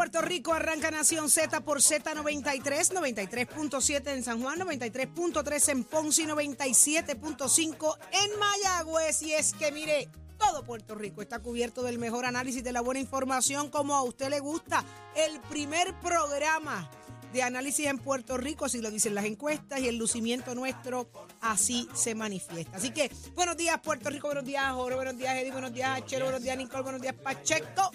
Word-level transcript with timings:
Puerto 0.00 0.22
Rico, 0.22 0.54
arranca 0.54 0.90
Nación 0.90 1.28
Z 1.28 1.60
por 1.60 1.82
Z93, 1.82 2.90
93.7 2.90 4.14
en 4.14 4.24
San 4.24 4.40
Juan, 4.40 4.58
93.3 4.58 5.68
en 5.72 5.84
Ponce 5.84 6.22
y 6.22 6.24
97.5 6.24 7.98
en 8.10 8.38
Mayagüez. 8.38 9.20
Y 9.20 9.34
es 9.34 9.52
que 9.52 9.70
mire, 9.72 10.08
todo 10.38 10.64
Puerto 10.64 10.94
Rico 10.94 11.20
está 11.20 11.40
cubierto 11.40 11.82
del 11.82 11.98
mejor 11.98 12.24
análisis 12.24 12.64
de 12.64 12.72
la 12.72 12.80
buena 12.80 12.98
información 12.98 13.68
como 13.68 13.94
a 13.94 14.02
usted 14.02 14.30
le 14.30 14.40
gusta. 14.40 14.86
El 15.14 15.38
primer 15.50 15.92
programa 16.00 16.90
de 17.34 17.42
análisis 17.42 17.86
en 17.86 17.98
Puerto 17.98 18.38
Rico, 18.38 18.64
así 18.64 18.80
lo 18.80 18.90
dicen 18.90 19.14
las 19.14 19.26
encuestas 19.26 19.80
y 19.80 19.88
el 19.88 19.98
lucimiento 19.98 20.54
nuestro 20.54 21.10
así 21.42 21.86
se 21.92 22.14
manifiesta. 22.14 22.78
Así 22.78 22.90
que 22.90 23.10
buenos 23.34 23.58
días 23.58 23.78
Puerto 23.80 24.08
Rico, 24.08 24.28
buenos 24.28 24.46
días 24.46 24.72
Jorge, 24.72 24.96
buenos 24.96 25.18
días 25.18 25.36
Eddie, 25.36 25.52
buenos 25.52 25.74
días 25.74 26.06
Chelo, 26.06 26.24
buenos 26.24 26.42
días 26.42 26.56
Nicole, 26.56 26.84
buenos 26.84 27.02
días 27.02 27.16
Pacheco. 27.22 27.92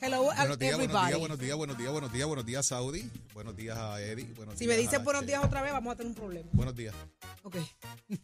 Hello, 0.00 0.24
Buenos 0.24 0.58
días, 0.58 0.76
buenos 0.76 1.06
días, 1.06 1.18
buenos 1.18 1.38
días, 1.38 1.56
buenos 1.56 1.78
días, 1.78 1.92
buenos 1.92 2.12
días, 2.12 2.26
buenos 2.26 2.46
días, 2.46 2.66
Saudi. 2.66 3.10
Buenos 3.32 3.56
días 3.56 3.78
a 3.78 4.00
Eddie. 4.00 4.32
Buenos 4.34 4.58
Si 4.58 4.66
días 4.66 4.76
me 4.76 4.82
dices 4.82 5.02
buenos 5.02 5.26
días 5.26 5.42
otra 5.44 5.62
vez, 5.62 5.72
vamos 5.72 5.92
a 5.92 5.96
tener 5.96 6.10
un 6.10 6.14
problema. 6.14 6.50
Buenos 6.52 6.74
días. 6.74 6.94
Ok. 7.42 7.56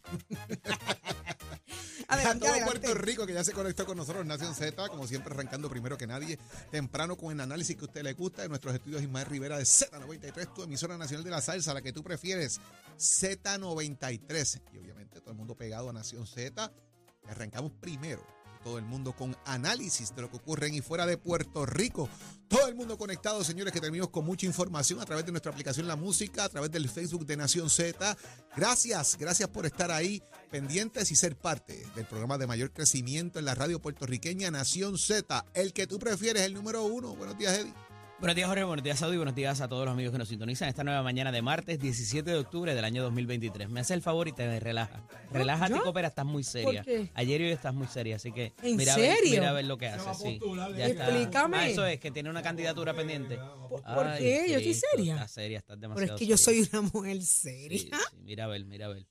a 2.07 2.17
todo 2.35 2.49
adelante. 2.49 2.65
Puerto 2.65 2.93
Rico 2.93 3.25
que 3.25 3.33
ya 3.33 3.43
se 3.43 3.53
conectó 3.53 3.85
con 3.85 3.97
nosotros, 3.97 4.25
Nación 4.25 4.53
Z, 4.53 4.87
como 4.89 5.07
siempre 5.07 5.33
arrancando 5.33 5.69
primero 5.69 5.97
que 5.97 6.07
nadie, 6.07 6.37
temprano 6.71 7.17
con 7.17 7.31
el 7.31 7.39
análisis 7.39 7.75
que 7.75 7.81
a 7.81 7.85
usted 7.85 8.03
le 8.03 8.13
gusta 8.13 8.43
de 8.43 8.49
nuestros 8.49 8.75
estudios 8.75 9.01
Ismael 9.01 9.25
Rivera 9.25 9.57
de 9.57 9.63
Z93, 9.63 10.53
tu 10.53 10.63
emisora 10.63 10.97
nacional 10.97 11.23
de 11.23 11.31
la 11.31 11.41
salsa, 11.41 11.73
la 11.73 11.81
que 11.81 11.93
tú 11.93 12.03
prefieres, 12.03 12.59
Z93. 12.97 14.61
Y 14.73 14.77
obviamente 14.77 15.19
todo 15.21 15.31
el 15.31 15.37
mundo 15.37 15.55
pegado 15.55 15.89
a 15.89 15.93
Nación 15.93 16.27
Z. 16.27 16.71
Arrancamos 17.27 17.71
primero, 17.79 18.21
todo 18.63 18.77
el 18.77 18.85
mundo 18.85 19.13
con 19.13 19.35
análisis 19.45 20.15
de 20.15 20.21
lo 20.21 20.29
que 20.29 20.37
ocurre 20.37 20.67
en 20.67 20.75
y 20.75 20.81
fuera 20.81 21.05
de 21.05 21.17
Puerto 21.17 21.65
Rico. 21.65 22.09
Todo 22.47 22.67
el 22.67 22.75
mundo 22.75 22.97
conectado, 22.97 23.43
señores, 23.43 23.73
que 23.73 23.81
terminamos 23.81 24.11
con 24.11 24.25
mucha 24.25 24.45
información 24.45 25.01
a 25.01 25.05
través 25.05 25.25
de 25.25 25.31
nuestra 25.31 25.51
aplicación 25.51 25.87
La 25.87 25.95
Música, 25.95 26.45
a 26.45 26.49
través 26.49 26.71
del 26.71 26.89
Facebook 26.89 27.25
de 27.25 27.37
Nación 27.37 27.69
Z. 27.69 28.17
Gracias, 28.55 29.17
gracias 29.17 29.49
por 29.49 29.65
estar 29.65 29.91
ahí 29.91 30.21
pendientes 30.51 31.11
y 31.11 31.15
ser 31.15 31.35
parte 31.35 31.85
del 31.95 32.05
programa 32.05 32.37
de 32.37 32.47
mayor 32.47 32.71
crecimiento 32.71 33.39
en 33.39 33.45
la 33.45 33.55
radio 33.55 33.81
puertorriqueña 33.81 34.51
Nación 34.51 34.97
Z. 34.97 35.45
El 35.53 35.73
que 35.73 35.87
tú 35.87 35.99
prefieres, 35.99 36.43
el 36.43 36.53
número 36.53 36.83
uno. 36.83 37.15
Buenos 37.15 37.37
días, 37.37 37.57
Eddie. 37.57 37.82
Buenos 38.23 38.37
días, 38.37 38.47
Jorge. 38.47 38.63
Buenos 38.63 38.83
días, 38.85 38.99
Saudi. 38.99 39.17
Buenos 39.17 39.35
días 39.35 39.59
a 39.59 39.67
todos 39.67 39.83
los 39.83 39.91
amigos 39.91 40.13
que 40.13 40.17
nos 40.17 40.29
sintonizan 40.29 40.69
esta 40.69 40.85
nueva 40.85 41.03
mañana 41.03 41.29
de 41.29 41.41
martes 41.41 41.77
17 41.77 42.31
de 42.31 42.37
octubre 42.37 42.73
del 42.73 42.85
año 42.85 43.03
2023. 43.03 43.67
Me 43.69 43.81
hace 43.81 43.93
el 43.95 44.01
favor 44.01 44.29
y 44.29 44.31
te 44.31 44.61
relaja. 44.61 45.05
Relájate, 45.33 45.73
¿yo? 45.73 45.83
Coopera, 45.83 46.07
estás 46.07 46.25
muy 46.25 46.41
seria. 46.45 46.83
¿Por 46.83 46.85
qué? 46.85 47.11
Ayer 47.15 47.41
y 47.41 47.43
hoy 47.47 47.51
estás 47.51 47.73
muy 47.73 47.85
seria, 47.87 48.15
así 48.15 48.31
que 48.31 48.53
¿En 48.63 48.77
mira, 48.77 48.93
a 48.93 48.97
ver- 48.97 49.17
serio? 49.17 49.31
mira 49.31 49.49
a 49.49 49.51
ver 49.53 49.65
lo 49.65 49.77
que 49.77 49.87
hace. 49.89 50.13
Sí. 50.13 50.39
Ya 50.77 50.85
está. 50.85 51.07
Explícame. 51.09 51.57
Ah, 51.57 51.67
eso 51.67 51.85
es, 51.85 51.99
que 51.99 52.11
tiene 52.11 52.29
una 52.29 52.41
candidatura 52.41 52.93
pendiente. 52.93 53.37
¿Por- 53.69 53.81
por 53.83 54.17
qué? 54.17 54.45
Yo 54.49 54.57
estoy 54.57 54.73
seria. 54.73 55.15
Estás 55.15 55.31
seria, 55.31 55.57
estás 55.57 55.75
Pero 55.75 55.89
demasiado 55.89 56.15
es 56.15 56.19
que 56.19 56.25
yo 56.25 56.37
soy 56.37 56.69
una 56.71 56.81
mujer 56.93 57.21
seria. 57.23 57.77
Sí, 57.77 57.89
sí, 57.91 58.17
mira 58.23 58.45
a 58.45 58.47
ver, 58.47 58.63
mira 58.63 58.85
a 58.85 58.89
ver. 58.89 59.05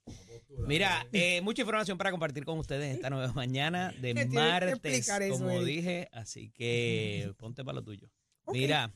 Mira, 0.66 1.06
eh, 1.12 1.42
mucha 1.42 1.60
información 1.60 1.98
para 1.98 2.10
compartir 2.12 2.46
con 2.46 2.58
ustedes 2.58 2.94
esta 2.94 3.10
nueva 3.10 3.30
mañana 3.34 3.92
de 4.00 4.14
martes, 4.26 5.06
como 5.32 5.62
dije, 5.62 6.08
así 6.12 6.48
que 6.50 7.30
ponte 7.36 7.62
para 7.62 7.74
lo 7.74 7.84
tuyo. 7.84 8.08
Mira, 8.46 8.90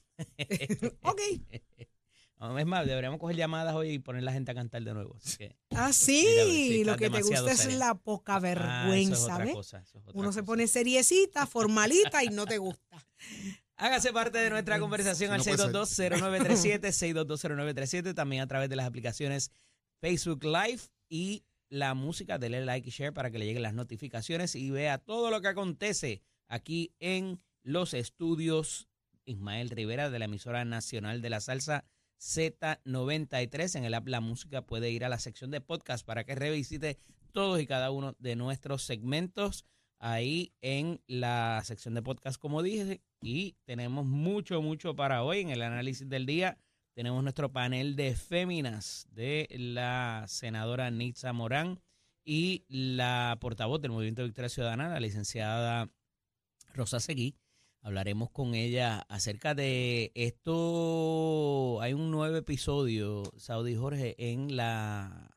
Ok. 1.03 1.21
No, 2.39 2.59
es 2.59 2.67
más, 2.67 2.87
deberíamos 2.87 3.19
coger 3.19 3.35
llamadas 3.35 3.75
hoy 3.75 3.93
y 3.93 3.99
poner 3.99 4.23
la 4.23 4.31
gente 4.31 4.51
a 4.51 4.55
cantar 4.55 4.83
de 4.83 4.93
nuevo. 4.93 5.17
Así 5.17 5.39
que, 5.39 5.57
Ah, 5.71 5.89
Mira, 5.89 5.93
sí, 5.95 6.85
lo 6.85 6.95
que 6.97 7.09
te 7.09 7.23
gusta 7.23 7.51
es 7.51 7.75
la 7.77 7.95
poca 7.95 8.35
Ah, 8.35 8.39
eso 8.39 8.47
es 8.47 8.55
vergüenza, 8.55 9.23
otra 9.35 9.45
¿ves? 9.47 9.55
cosa, 9.55 9.79
eso 9.79 9.99
es 9.99 10.05
otra 10.07 10.21
Uno 10.21 10.33
se 10.33 10.43
pone 10.43 10.67
seriecita, 10.67 11.47
formalita 11.47 12.23
y 12.23 12.29
no 12.29 12.45
te 12.45 12.59
gusta. 12.59 13.07
Hágase 13.77 14.13
parte 14.13 14.37
de 14.37 14.51
nuestra 14.51 14.79
conversación 14.79 15.33
al 15.33 15.39
no 15.39 15.45
ser. 15.45 15.57
6220937, 15.57 16.93
6220937, 16.93 18.15
también 18.15 18.43
a 18.43 18.47
través 18.47 18.69
de 18.69 18.77
las 18.77 18.87
aplicaciones 18.87 19.51
Facebook 20.03 20.45
Live 20.45 20.83
y 21.09 21.43
la 21.71 21.95
música, 21.95 22.37
dele 22.37 22.65
like 22.67 22.87
y 22.87 22.93
share 22.93 23.15
para 23.15 23.31
que 23.31 23.39
le 23.39 23.47
lleguen 23.47 23.63
las 23.63 23.73
notificaciones 23.75 24.55
y 24.55 24.71
vea 24.71 24.99
todo 24.99 25.31
lo 25.31 25.41
que 25.41 25.49
acontece 25.49 26.23
aquí 26.49 26.93
en 27.01 27.41
los 27.63 27.95
estudios 27.95 28.89
Ismael 29.27 29.71
Rivera 29.71 30.11
de 30.11 30.19
la 30.19 30.25
emisora 30.25 30.65
nacional 30.65 31.21
de 31.21 31.31
la 31.31 31.41
salsa 31.41 31.85
Z93. 32.19 33.77
En 33.77 33.85
el 33.85 33.95
app 33.95 34.09
La 34.09 34.21
Música 34.21 34.63
puede 34.63 34.91
ir 34.91 35.05
a 35.05 35.09
la 35.09 35.19
sección 35.19 35.51
de 35.51 35.61
podcast 35.61 36.07
para 36.07 36.25
que 36.25 36.35
revisite 36.35 36.99
todos 37.33 37.61
y 37.61 37.67
cada 37.67 37.91
uno 37.91 38.17
de 38.19 38.37
nuestros 38.37 38.83
segmentos 38.83 39.67
ahí 39.99 40.55
en 40.61 41.01
la 41.07 41.61
sección 41.65 41.95
de 41.95 42.03
podcast, 42.03 42.41
como 42.41 42.63
dije. 42.63 43.03
Y 43.21 43.57
tenemos 43.65 44.07
mucho, 44.07 44.63
mucho 44.63 44.97
para 44.97 45.23
hoy 45.23 45.41
en 45.41 45.51
el 45.51 45.63
análisis 45.63 46.09
del 46.09 46.27
día. 46.27 46.59
Tenemos 46.95 47.23
nuestro 47.23 47.53
panel 47.53 47.95
de 47.95 48.17
féminas 48.17 49.07
de 49.11 49.47
la 49.51 50.25
senadora 50.29 50.91
Nitza 50.91 51.33
Morán 51.33 51.81
y 52.25 52.65
la 52.69 53.37
portavoz 53.41 53.81
del 53.81 53.91
Movimiento 53.91 54.25
Victoria 54.25 54.49
Ciudadana, 54.49 54.89
la 54.89 55.01
licenciada 55.01 55.91
Rosa 56.73 57.01
Seguí. 57.01 57.37
Hablaremos 57.87 58.31
con 58.31 58.57
ella 58.57 59.07
acerca 59.09 59.55
de 59.55 60.11
esto. 60.17 61.81
Hay 61.81 61.93
un 61.93 62.11
nuevo 62.11 62.35
episodio, 62.35 63.23
Saudi 63.37 63.77
Jorge, 63.77 64.17
en 64.19 64.57
la 64.57 65.31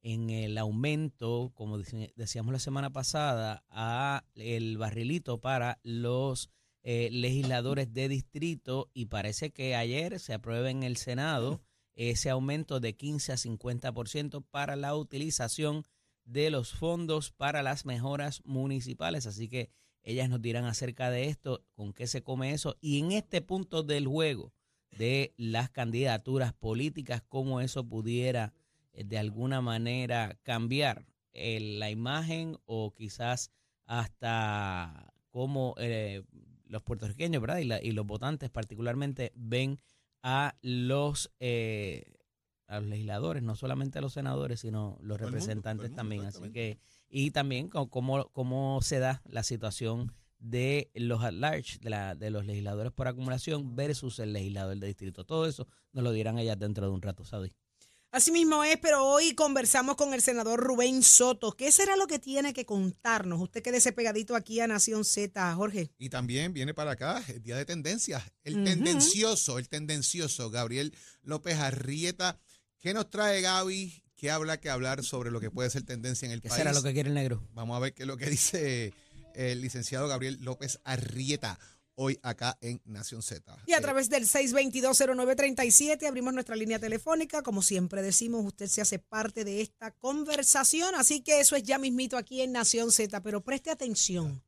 en 0.00 0.30
el 0.30 0.56
aumento, 0.56 1.52
como 1.54 1.76
decíamos 2.16 2.54
la 2.54 2.60
semana 2.60 2.94
pasada, 2.94 3.62
a 3.68 4.24
el 4.36 4.78
barrilito 4.78 5.42
para 5.42 5.80
los 5.82 6.48
eh, 6.82 7.10
legisladores 7.12 7.92
de 7.92 8.08
distrito 8.08 8.90
y 8.94 9.06
parece 9.06 9.50
que 9.50 9.76
ayer 9.76 10.18
se 10.18 10.32
aprueba 10.32 10.70
en 10.70 10.84
el 10.84 10.96
Senado 10.96 11.60
ese 11.94 12.30
aumento 12.30 12.80
de 12.80 12.96
15 12.96 13.32
a 13.32 13.36
50% 13.36 14.42
para 14.50 14.76
la 14.76 14.96
utilización 14.96 15.84
de 16.24 16.48
los 16.48 16.72
fondos 16.72 17.32
para 17.32 17.62
las 17.62 17.84
mejoras 17.84 18.40
municipales. 18.46 19.26
Así 19.26 19.50
que 19.50 19.68
ellas 20.02 20.28
nos 20.28 20.42
dirán 20.42 20.64
acerca 20.64 21.10
de 21.10 21.28
esto, 21.28 21.64
con 21.74 21.92
qué 21.92 22.06
se 22.06 22.22
come 22.22 22.52
eso 22.52 22.76
y 22.80 22.98
en 22.98 23.12
este 23.12 23.40
punto 23.40 23.82
del 23.82 24.06
juego 24.06 24.52
de 24.90 25.32
las 25.36 25.70
candidaturas 25.70 26.52
políticas, 26.52 27.22
cómo 27.28 27.60
eso 27.60 27.88
pudiera 27.88 28.52
eh, 28.92 29.04
de 29.04 29.18
alguna 29.18 29.60
manera 29.60 30.38
cambiar 30.42 31.06
eh, 31.32 31.60
la 31.60 31.90
imagen 31.90 32.58
o 32.66 32.92
quizás 32.94 33.50
hasta 33.86 35.12
cómo 35.30 35.74
eh, 35.78 36.22
los 36.66 36.82
puertorriqueños 36.82 37.40
¿verdad? 37.40 37.58
Y, 37.58 37.88
y 37.88 37.92
los 37.92 38.06
votantes 38.06 38.50
particularmente 38.50 39.32
ven 39.34 39.78
a 40.22 40.56
los 40.62 41.32
eh, 41.40 42.04
a 42.72 42.80
los 42.80 42.88
legisladores, 42.88 43.42
no 43.42 43.54
solamente 43.54 43.98
a 43.98 44.02
los 44.02 44.14
senadores, 44.14 44.60
sino 44.60 44.98
los 45.00 45.18
Todo 45.18 45.26
mundo, 45.26 45.38
representantes 45.38 45.90
mundo, 45.90 45.96
también. 45.96 46.24
Así 46.24 46.50
que, 46.50 46.78
y 47.08 47.30
también 47.30 47.68
cómo, 47.68 48.28
cómo 48.32 48.80
se 48.82 48.98
da 48.98 49.22
la 49.26 49.42
situación 49.42 50.12
de 50.38 50.90
los 50.94 51.22
at 51.22 51.32
large, 51.32 51.78
de, 51.80 51.90
la, 51.90 52.14
de 52.14 52.30
los 52.30 52.44
legisladores 52.44 52.92
por 52.92 53.08
acumulación 53.08 53.76
versus 53.76 54.18
el 54.18 54.32
legislador 54.32 54.76
de 54.76 54.86
distrito. 54.88 55.24
Todo 55.24 55.46
eso 55.46 55.68
nos 55.92 56.02
lo 56.02 56.12
dirán 56.12 56.38
ellas 56.38 56.58
dentro 56.58 56.86
de 56.86 56.92
un 56.92 57.02
rato, 57.02 57.24
Saudi. 57.24 57.52
Así 58.10 58.30
mismo 58.30 58.62
es, 58.62 58.76
pero 58.76 59.06
hoy 59.06 59.34
conversamos 59.34 59.96
con 59.96 60.12
el 60.12 60.20
senador 60.20 60.60
Rubén 60.60 61.02
Soto. 61.02 61.52
¿Qué 61.52 61.72
será 61.72 61.96
lo 61.96 62.06
que 62.06 62.18
tiene 62.18 62.52
que 62.52 62.66
contarnos? 62.66 63.40
Usted 63.40 63.62
quédese 63.62 63.92
pegadito 63.92 64.36
aquí 64.36 64.60
a 64.60 64.66
Nación 64.66 65.06
Z, 65.06 65.54
Jorge. 65.54 65.90
Y 65.96 66.10
también 66.10 66.52
viene 66.52 66.74
para 66.74 66.90
acá 66.90 67.24
el 67.28 67.42
día 67.42 67.56
de 67.56 67.64
tendencias. 67.64 68.22
El 68.44 68.64
tendencioso, 68.64 69.58
el 69.58 69.70
tendencioso 69.70 70.50
Gabriel 70.50 70.94
López 71.22 71.56
Arrieta. 71.58 72.38
¿Qué 72.82 72.92
nos 72.94 73.08
trae 73.10 73.40
Gaby? 73.40 74.02
¿Qué 74.16 74.32
habla 74.32 74.58
que 74.58 74.68
hablar 74.68 75.04
sobre 75.04 75.30
lo 75.30 75.40
que 75.40 75.52
puede 75.52 75.70
ser 75.70 75.84
tendencia 75.84 76.26
en 76.26 76.32
el 76.32 76.42
¿Qué 76.42 76.48
país? 76.48 76.58
será 76.58 76.72
lo 76.72 76.82
que 76.82 76.92
quiere 76.92 77.10
el 77.10 77.14
negro? 77.14 77.48
Vamos 77.54 77.76
a 77.76 77.78
ver 77.78 77.94
qué 77.94 78.02
es 78.02 78.08
lo 78.08 78.16
que 78.16 78.26
dice 78.30 78.92
el 79.36 79.60
licenciado 79.60 80.08
Gabriel 80.08 80.38
López 80.40 80.80
Arrieta 80.82 81.60
hoy 81.94 82.18
acá 82.24 82.58
en 82.60 82.82
Nación 82.84 83.22
Z. 83.22 83.56
Y 83.66 83.74
a 83.74 83.80
través 83.80 84.10
del 84.10 84.26
6220937 84.26 86.08
abrimos 86.08 86.34
nuestra 86.34 86.56
línea 86.56 86.80
telefónica. 86.80 87.42
Como 87.42 87.62
siempre 87.62 88.02
decimos, 88.02 88.44
usted 88.44 88.66
se 88.66 88.80
hace 88.80 88.98
parte 88.98 89.44
de 89.44 89.60
esta 89.60 89.92
conversación. 89.92 90.96
Así 90.96 91.20
que 91.20 91.38
eso 91.38 91.54
es 91.54 91.62
ya 91.62 91.78
mismito 91.78 92.16
aquí 92.16 92.40
en 92.40 92.50
Nación 92.50 92.90
Z. 92.90 93.22
Pero 93.22 93.44
preste 93.44 93.70
atención 93.70 94.42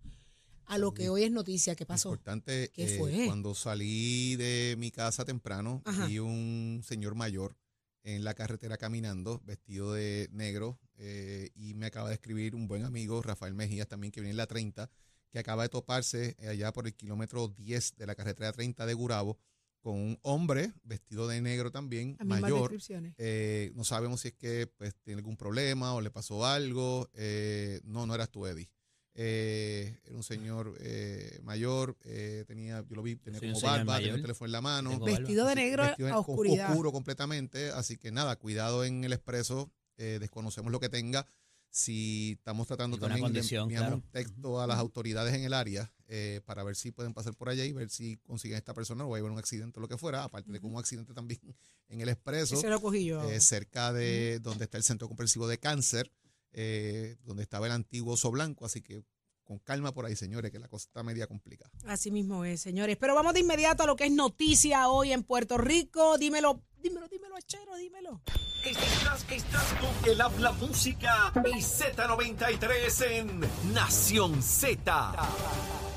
a 0.67 0.77
lo 0.79 0.93
que 0.93 1.09
hoy 1.09 1.23
es 1.23 1.31
noticia. 1.31 1.77
¿Qué 1.77 1.87
pasó? 1.87 2.09
Importante, 2.09 2.73
¿Qué 2.75 2.97
eh, 2.97 2.99
fue? 2.99 3.27
cuando 3.27 3.55
salí 3.55 4.35
de 4.35 4.75
mi 4.77 4.91
casa 4.91 5.25
temprano, 5.25 5.83
Ajá. 5.85 6.07
vi 6.07 6.19
un 6.19 6.83
señor 6.85 7.15
mayor 7.15 7.57
en 8.05 8.23
la 8.23 8.35
carretera 8.35 8.77
caminando, 8.77 9.41
vestido 9.45 9.93
de 9.95 10.29
negro, 10.33 10.79
eh, 10.97 11.51
y 11.55 11.75
me 11.75 11.87
acaba 11.87 12.09
de 12.09 12.15
escribir 12.15 12.55
un 12.55 12.69
buen 12.69 12.85
amigo, 12.85 13.21
Rafael 13.23 13.55
Mejías, 13.55 13.89
también 13.89 14.13
que 14.13 14.21
viene 14.21 14.31
en 14.31 14.37
la 14.37 14.47
30, 14.47 14.91
que 15.31 15.39
acaba 15.41 15.65
de 15.65 15.69
toparse 15.69 16.37
eh, 16.39 16.49
allá 16.49 16.73
por 16.73 16.87
el 16.87 16.95
kilómetro 16.95 17.49
10 17.49 17.97
de 17.97 18.07
la 18.07 18.15
carretera 18.15 18.53
30 18.53 18.87
de 18.87 18.95
Gurabo, 18.95 19.39
con 19.81 19.97
un 19.97 20.19
hombre 20.23 20.73
vestido 20.83 21.29
de 21.29 21.43
negro 21.43 21.71
también, 21.71 22.17
mismas 22.21 22.41
mayor. 22.41 22.73
Eh, 23.19 23.71
no 23.75 23.85
sabemos 23.85 24.23
si 24.23 24.29
es 24.29 24.35
que 24.35 24.67
pues, 24.67 24.95
tiene 25.03 25.19
algún 25.19 25.37
problema 25.37 25.93
o 25.93 26.01
le 26.01 26.11
pasó 26.11 26.47
algo. 26.47 27.11
Eh, 27.13 27.81
no, 27.85 28.07
no 28.07 28.15
eras 28.15 28.31
tú, 28.31 28.47
Eddie. 28.47 28.71
Eh, 29.17 29.97
era 30.05 30.17
un 30.17 30.23
señor 30.25 30.75
eh, 30.81 31.39
mayor, 31.45 31.97
eh, 32.05 32.45
tenía, 32.49 32.85
yo 32.89 32.97
lo 32.97 33.03
vi, 33.03 33.15
tenía 33.17 33.39
como 33.41 33.61
barba, 33.61 33.99
tenía 33.99 34.15
un 34.15 34.23
teléfono 34.23 34.47
en 34.47 34.53
la 34.53 34.61
mano. 34.61 34.91
Tengo 34.91 35.07
Vestido 35.07 35.47
de 35.47 35.55
negro 35.55 35.85
vestido 35.85 36.09
en- 36.09 36.15
a 36.15 36.19
oscuridad. 36.19 36.71
Oscuro 36.71 36.91
completamente. 36.93 37.71
Así 37.71 37.97
que 37.97 38.11
nada, 38.11 38.37
cuidado 38.37 38.85
en 38.85 39.05
el 39.05 39.13
expreso. 39.13 39.71
eh, 39.97 40.19
desconocemos 40.21 40.73
lo 40.73 40.81
que 40.81 40.89
tenga. 40.89 41.25
Si 41.71 42.33
estamos 42.39 42.67
tratando 42.67 42.99
también, 42.99 43.25
enviamos 43.37 43.69
claro. 43.73 43.95
un 43.97 44.03
texto 44.11 44.61
a 44.61 44.67
las 44.67 44.79
autoridades 44.79 45.35
en 45.35 45.43
el 45.45 45.53
área 45.53 45.93
eh, 46.09 46.41
para 46.45 46.63
ver 46.65 46.75
si 46.75 46.91
pueden 46.91 47.15
pasar 47.15 47.35
por 47.35 47.49
allá 47.49 47.65
y 47.65 47.73
ver 47.73 47.91
si 47.91 48.17
consiguen 48.19 48.57
a 48.57 48.59
esta 48.59 48.75
persona 48.75 49.05
o 49.07 49.11
va 49.11 49.17
a 49.17 49.21
haber 49.21 49.31
un 49.31 49.39
accidente 49.39 49.79
o 49.79 49.83
lo 49.83 49.87
que 49.89 49.97
fuera. 49.97 50.25
Aparte 50.25 50.51
de 50.51 50.59
que 50.59 50.67
hubo 50.67 50.75
un 50.75 50.81
accidente 50.81 51.15
también 51.15 51.41
en 51.89 52.01
el 52.01 52.09
expreso, 52.09 52.57
Ese 52.57 52.69
lo 52.69 52.81
cogí 52.81 53.05
yo. 53.05 53.23
eh, 53.31 53.41
cerca 53.41 53.93
de 53.93 54.41
donde 54.41 54.65
está 54.65 54.79
el 54.79 54.83
centro 54.85 55.07
comprensivo 55.07 55.47
de 55.47 55.59
cáncer, 55.59 56.11
eh, 56.55 57.17
donde 57.25 57.43
estaba 57.43 57.67
el 57.67 57.73
antiguo 57.73 58.15
Oso 58.15 58.31
Blanco. 58.31 58.65
Así 58.65 58.81
que 58.81 59.05
con 59.45 59.59
calma 59.59 59.93
por 59.93 60.07
ahí, 60.07 60.17
señores, 60.17 60.51
que 60.51 60.59
la 60.59 60.69
cosa 60.69 60.87
está 60.89 61.03
media 61.03 61.27
complicada. 61.27 61.71
Así 61.87 62.11
mismo 62.11 62.45
es, 62.45 62.61
señores. 62.61 62.97
Pero 62.97 63.15
vamos 63.15 63.35
de 63.35 63.41
inmediato 63.41 63.83
a 63.83 63.87
lo 63.87 63.97
que 63.97 64.07
es 64.07 64.13
noticia 64.13 64.89
hoy 64.89 65.13
en 65.13 65.23
Puerto 65.23 65.59
Rico. 65.59 66.17
Dímelo, 66.17 66.63
dímelo, 66.83 67.09
dímelo, 67.09 67.37
Achero, 67.37 67.77
dímelo. 67.77 68.23
Estás, 68.65 69.31
estás 69.31 69.75
con 69.75 70.11
el 70.11 70.21
habla 70.21 70.53
música 70.53 71.33
y 71.45 71.61
Z93 71.61 73.07
en 73.11 73.41
Nación 73.75 74.43
Z. 74.43 75.94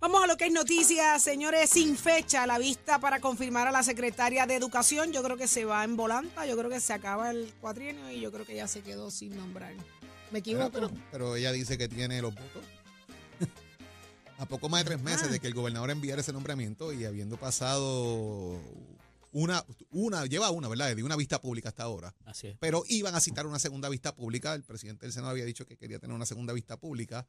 Vamos 0.00 0.22
a 0.22 0.26
lo 0.26 0.36
que 0.36 0.46
es 0.46 0.52
noticia, 0.52 1.18
señores, 1.18 1.70
sin 1.70 1.96
fecha, 1.96 2.46
la 2.46 2.58
vista 2.58 3.00
para 3.00 3.18
confirmar 3.20 3.66
a 3.66 3.72
la 3.72 3.82
secretaria 3.82 4.46
de 4.46 4.54
Educación. 4.54 5.10
Yo 5.12 5.22
creo 5.22 5.36
que 5.36 5.48
se 5.48 5.64
va 5.64 5.82
en 5.84 5.96
volanta, 5.96 6.46
yo 6.46 6.56
creo 6.56 6.70
que 6.70 6.80
se 6.80 6.92
acaba 6.92 7.30
el 7.30 7.52
cuatrienio 7.60 8.10
y 8.10 8.20
yo 8.20 8.30
creo 8.30 8.44
que 8.44 8.54
ya 8.54 8.68
se 8.68 8.82
quedó 8.82 9.10
sin 9.10 9.34
nombrar. 9.36 9.74
¿Me 9.74 9.82
Pero, 10.30 10.38
equivoco? 10.38 10.70
pero- 10.70 10.90
pero 11.10 11.36
ella 11.36 11.50
dice 11.52 11.78
que 11.78 11.88
tiene 11.88 12.20
los 12.20 12.34
votos. 12.34 12.62
A 14.38 14.44
poco 14.46 14.68
más 14.68 14.84
de 14.84 14.90
tres 14.90 15.02
meses 15.02 15.28
Ah. 15.28 15.32
de 15.32 15.40
que 15.40 15.46
el 15.46 15.54
gobernador 15.54 15.90
enviara 15.90 16.20
ese 16.20 16.32
nombramiento 16.32 16.92
y 16.92 17.04
habiendo 17.06 17.38
pasado 17.38 18.60
una, 19.32 19.64
una, 19.90 20.26
lleva 20.26 20.50
una, 20.50 20.68
¿verdad? 20.68 20.94
De 20.94 21.02
una 21.04 21.16
vista 21.16 21.40
pública 21.40 21.70
hasta 21.70 21.84
ahora. 21.84 22.14
Así 22.26 22.48
es. 22.48 22.56
Pero 22.60 22.84
iban 22.88 23.14
a 23.14 23.20
citar 23.20 23.46
una 23.46 23.58
segunda 23.58 23.88
vista 23.88 24.14
pública. 24.14 24.52
El 24.54 24.62
presidente 24.62 25.06
del 25.06 25.12
Senado 25.14 25.30
había 25.30 25.46
dicho 25.46 25.64
que 25.66 25.78
quería 25.78 25.98
tener 25.98 26.14
una 26.14 26.26
segunda 26.26 26.52
vista 26.52 26.76
pública. 26.78 27.26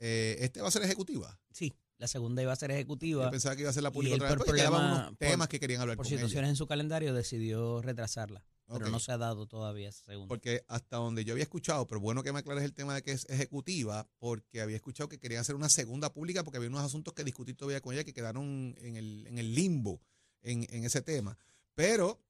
Eh, 0.00 0.36
este 0.40 0.60
va 0.62 0.68
a 0.68 0.72
ser 0.72 0.82
ejecutiva. 0.82 1.38
Sí, 1.52 1.74
la 1.98 2.06
segunda 2.08 2.42
iba 2.42 2.52
a 2.52 2.56
ser 2.56 2.70
ejecutiva. 2.70 3.24
Yo 3.24 3.30
pensaba 3.30 3.54
que 3.56 3.62
iba 3.62 3.70
a 3.70 3.72
ser 3.74 3.82
la 3.82 3.90
pública 3.92 4.14
otra 4.14 4.28
vez 4.28 4.36
por 4.36 4.46
porque 4.46 4.60
quedaban 4.60 4.80
problema- 4.80 4.96
unos 5.08 5.08
por- 5.18 5.28
temas 5.28 5.48
que 5.48 5.60
querían 5.60 5.80
hablar 5.82 5.96
Por 5.96 6.06
con 6.06 6.12
ella. 6.12 6.18
situaciones 6.20 6.50
en 6.50 6.56
su 6.56 6.66
calendario 6.66 7.12
decidió 7.12 7.82
retrasarla, 7.82 8.44
pero 8.66 8.86
Ok. 8.86 8.90
no 8.92 9.00
se 9.00 9.10
ha 9.12 9.18
dado 9.18 9.46
todavía 9.46 9.88
esa 9.88 10.04
segunda. 10.04 10.28
Porque 10.28 10.64
hasta 10.68 10.96
donde 10.98 11.24
yo 11.24 11.32
había 11.34 11.42
escuchado, 11.42 11.86
pero 11.86 12.00
bueno 12.00 12.22
que 12.22 12.32
me 12.32 12.38
aclares 12.38 12.62
el 12.64 12.72
tema 12.72 12.94
de 12.94 13.02
que 13.02 13.12
es 13.12 13.26
ejecutiva, 13.28 14.08
porque 14.18 14.60
había 14.60 14.76
escuchado 14.76 15.08
que 15.08 15.18
querían 15.18 15.40
hacer 15.40 15.56
una 15.56 15.68
segunda 15.68 16.12
pública 16.12 16.44
porque 16.44 16.58
había 16.58 16.68
unos 16.70 16.82
asuntos 16.84 17.14
que 17.14 17.24
discutir 17.24 17.56
todavía 17.56 17.80
con 17.80 17.92
ella 17.94 18.04
que 18.04 18.14
quedaron 18.14 18.74
en 18.78 18.96
el, 18.96 19.26
en 19.26 19.38
el 19.38 19.54
limbo 19.54 20.00
en, 20.42 20.66
en 20.70 20.84
ese 20.84 21.02
tema. 21.02 21.36
Pero 21.74 22.20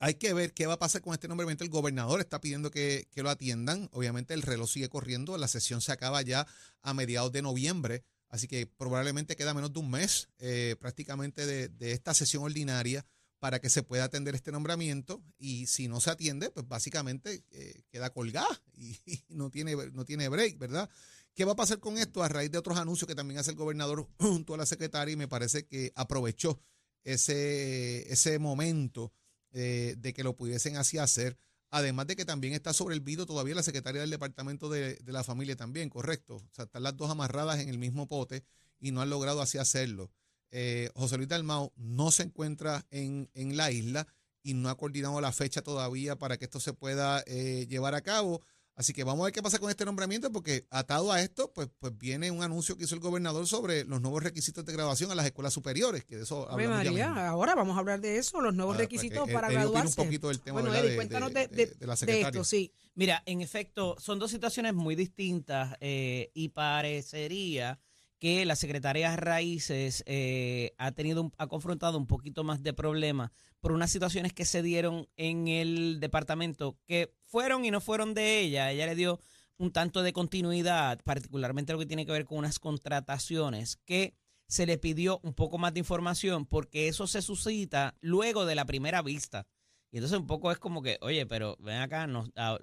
hay 0.00 0.14
que 0.14 0.34
ver 0.34 0.52
qué 0.52 0.66
va 0.66 0.74
a 0.74 0.78
pasar 0.78 1.00
con 1.00 1.14
este 1.14 1.28
nombramiento. 1.28 1.62
El 1.64 1.70
gobernador 1.70 2.20
está 2.20 2.40
pidiendo 2.40 2.70
que, 2.70 3.06
que 3.10 3.22
lo 3.22 3.30
atiendan. 3.30 3.88
Obviamente 3.92 4.34
el 4.34 4.42
reloj 4.42 4.68
sigue 4.68 4.88
corriendo. 4.88 5.38
La 5.38 5.46
sesión 5.48 5.80
se 5.80 5.92
acaba 5.92 6.20
ya 6.22 6.46
a 6.82 6.92
mediados 6.92 7.30
de 7.32 7.40
noviembre. 7.40 8.02
Así 8.32 8.48
que 8.48 8.66
probablemente 8.66 9.36
queda 9.36 9.52
menos 9.52 9.72
de 9.72 9.78
un 9.78 9.90
mes 9.90 10.30
eh, 10.38 10.74
prácticamente 10.80 11.46
de, 11.46 11.92
esta 11.92 12.14
sesión 12.14 12.42
ordinaria 12.42 13.06
para 13.38 13.60
que 13.60 13.68
se 13.68 13.82
pueda 13.82 14.04
atender 14.04 14.34
este 14.34 14.52
nombramiento 14.52 15.22
y 15.38 15.66
si 15.66 15.86
no 15.86 16.00
se 16.00 16.10
atiende, 16.10 16.50
pues 16.50 16.66
básicamente 16.66 17.44
eh, 17.50 17.82
queda 17.90 18.10
colgada 18.10 18.48
y, 18.74 18.98
y 19.04 19.22
no, 19.28 19.50
tiene, 19.50 19.76
no 19.92 20.06
tiene 20.06 20.30
break, 20.30 20.58
¿verdad? 20.58 20.88
¿Qué 21.34 21.44
va 21.44 21.52
a 21.52 21.56
pasar 21.56 21.78
con 21.78 21.98
esto? 21.98 22.22
A 22.22 22.28
raíz 22.28 22.50
de 22.50 22.58
otros 22.58 22.78
anuncios 22.78 23.06
que 23.06 23.14
también 23.14 23.38
hace 23.38 23.50
el 23.50 23.56
gobernador 23.56 24.08
junto 24.18 24.54
a 24.54 24.56
la 24.56 24.66
secretaria 24.66 25.12
y 25.12 25.16
me 25.16 25.28
parece 25.28 25.66
que 25.66 25.92
aprovechó 25.94 26.58
ese, 27.04 28.10
ese 28.10 28.38
momento 28.38 29.12
eh, 29.52 29.94
de 29.98 30.14
que 30.14 30.24
lo 30.24 30.36
pudiesen 30.36 30.78
así 30.78 30.96
hacer. 30.96 31.36
Además 31.72 32.06
de 32.06 32.16
que 32.16 32.26
también 32.26 32.52
está 32.52 32.72
sobre 32.72 32.94
el 32.94 33.00
vido 33.00 33.24
todavía 33.26 33.54
la 33.54 33.62
secretaria 33.62 34.02
del 34.02 34.10
Departamento 34.10 34.68
de, 34.68 34.96
de 34.96 35.12
la 35.12 35.24
Familia 35.24 35.56
también, 35.56 35.88
correcto. 35.88 36.36
O 36.36 36.50
sea, 36.52 36.66
están 36.66 36.82
las 36.82 36.96
dos 36.96 37.10
amarradas 37.10 37.60
en 37.60 37.68
el 37.70 37.78
mismo 37.78 38.06
pote 38.06 38.44
y 38.78 38.92
no 38.92 39.00
han 39.00 39.08
logrado 39.08 39.40
así 39.40 39.56
hacerlo. 39.56 40.10
Eh, 40.50 40.90
José 40.94 41.16
Luis 41.16 41.30
Dalmau 41.30 41.72
no 41.76 42.10
se 42.10 42.24
encuentra 42.24 42.86
en, 42.90 43.30
en 43.32 43.56
la 43.56 43.72
isla 43.72 44.06
y 44.42 44.52
no 44.52 44.68
ha 44.68 44.76
coordinado 44.76 45.18
la 45.22 45.32
fecha 45.32 45.62
todavía 45.62 46.18
para 46.18 46.36
que 46.36 46.44
esto 46.44 46.60
se 46.60 46.74
pueda 46.74 47.24
eh, 47.26 47.66
llevar 47.70 47.94
a 47.94 48.02
cabo. 48.02 48.42
Así 48.74 48.94
que 48.94 49.04
vamos 49.04 49.20
a 49.20 49.24
ver 49.24 49.32
qué 49.34 49.42
pasa 49.42 49.58
con 49.58 49.68
este 49.68 49.84
nombramiento, 49.84 50.32
porque 50.32 50.66
atado 50.70 51.12
a 51.12 51.20
esto, 51.20 51.52
pues, 51.52 51.68
pues 51.78 51.96
viene 51.98 52.30
un 52.30 52.42
anuncio 52.42 52.74
que 52.76 52.84
hizo 52.84 52.94
el 52.94 53.02
gobernador 53.02 53.46
sobre 53.46 53.84
los 53.84 54.00
nuevos 54.00 54.22
requisitos 54.22 54.64
de 54.64 54.72
graduación 54.72 55.10
a 55.10 55.14
las 55.14 55.26
escuelas 55.26 55.52
superiores, 55.52 56.04
que 56.06 56.16
de 56.16 56.22
eso 56.22 56.48
Ave 56.50 56.64
hablamos 56.64 56.84
ya 56.84 56.90
María, 57.10 57.28
ahora 57.28 57.54
vamos 57.54 57.76
a 57.76 57.80
hablar 57.80 58.00
de 58.00 58.16
eso, 58.16 58.40
los 58.40 58.54
nuevos 58.54 58.74
Ah, 58.74 58.78
pues, 58.78 58.88
requisitos 58.88 59.26
que, 59.26 59.32
para 59.34 59.48
eh, 59.48 59.50
Eddie 59.50 59.58
opina 59.66 59.70
graduarse. 59.72 60.00
un 60.00 60.06
poquito 60.06 60.28
del 60.28 60.40
tema 60.40 60.60
bueno. 60.62 60.74
Eddie, 60.74 60.90
de- 60.90 60.96
cuéntanos 60.96 61.34
de- 61.34 61.48
de, 61.48 61.48
de- 61.48 61.66
de- 61.66 61.74
de 61.74 61.86
la 61.86 61.92
de 61.92 61.96
secretaria. 61.98 62.28
esto, 62.28 62.44
sí. 62.44 62.72
Mira, 62.94 63.22
en 63.26 63.42
efecto, 63.42 63.96
son 63.98 64.18
dos 64.18 64.30
situaciones 64.30 64.72
muy 64.72 64.94
distintas 64.94 65.76
eh, 65.80 66.30
y 66.32 66.48
parecería 66.48 67.78
que 68.22 68.44
la 68.46 68.54
Secretaría 68.54 69.10
de 69.10 69.16
Raíces 69.16 70.04
eh, 70.06 70.74
ha 70.78 70.92
tenido, 70.92 71.32
ha 71.38 71.48
confrontado 71.48 71.98
un 71.98 72.06
poquito 72.06 72.44
más 72.44 72.62
de 72.62 72.72
problemas 72.72 73.32
por 73.58 73.72
unas 73.72 73.90
situaciones 73.90 74.32
que 74.32 74.44
se 74.44 74.62
dieron 74.62 75.08
en 75.16 75.48
el 75.48 75.98
departamento 75.98 76.78
que 76.86 77.12
fueron 77.24 77.64
y 77.64 77.72
no 77.72 77.80
fueron 77.80 78.14
de 78.14 78.38
ella. 78.38 78.70
Ella 78.70 78.86
le 78.86 78.94
dio 78.94 79.18
un 79.56 79.72
tanto 79.72 80.04
de 80.04 80.12
continuidad, 80.12 81.00
particularmente 81.02 81.72
lo 81.72 81.80
que 81.80 81.86
tiene 81.86 82.06
que 82.06 82.12
ver 82.12 82.24
con 82.24 82.38
unas 82.38 82.60
contrataciones 82.60 83.78
que 83.84 84.14
se 84.46 84.66
le 84.66 84.78
pidió 84.78 85.18
un 85.24 85.34
poco 85.34 85.58
más 85.58 85.74
de 85.74 85.80
información 85.80 86.46
porque 86.46 86.86
eso 86.86 87.08
se 87.08 87.22
suscita 87.22 87.96
luego 88.02 88.46
de 88.46 88.54
la 88.54 88.66
primera 88.66 89.02
vista. 89.02 89.48
Y 89.90 89.96
entonces 89.96 90.16
un 90.20 90.28
poco 90.28 90.52
es 90.52 90.58
como 90.58 90.80
que, 90.80 90.96
oye, 91.00 91.26
pero 91.26 91.56
ven 91.58 91.78
acá, 91.80 92.04
ah, 92.36 92.58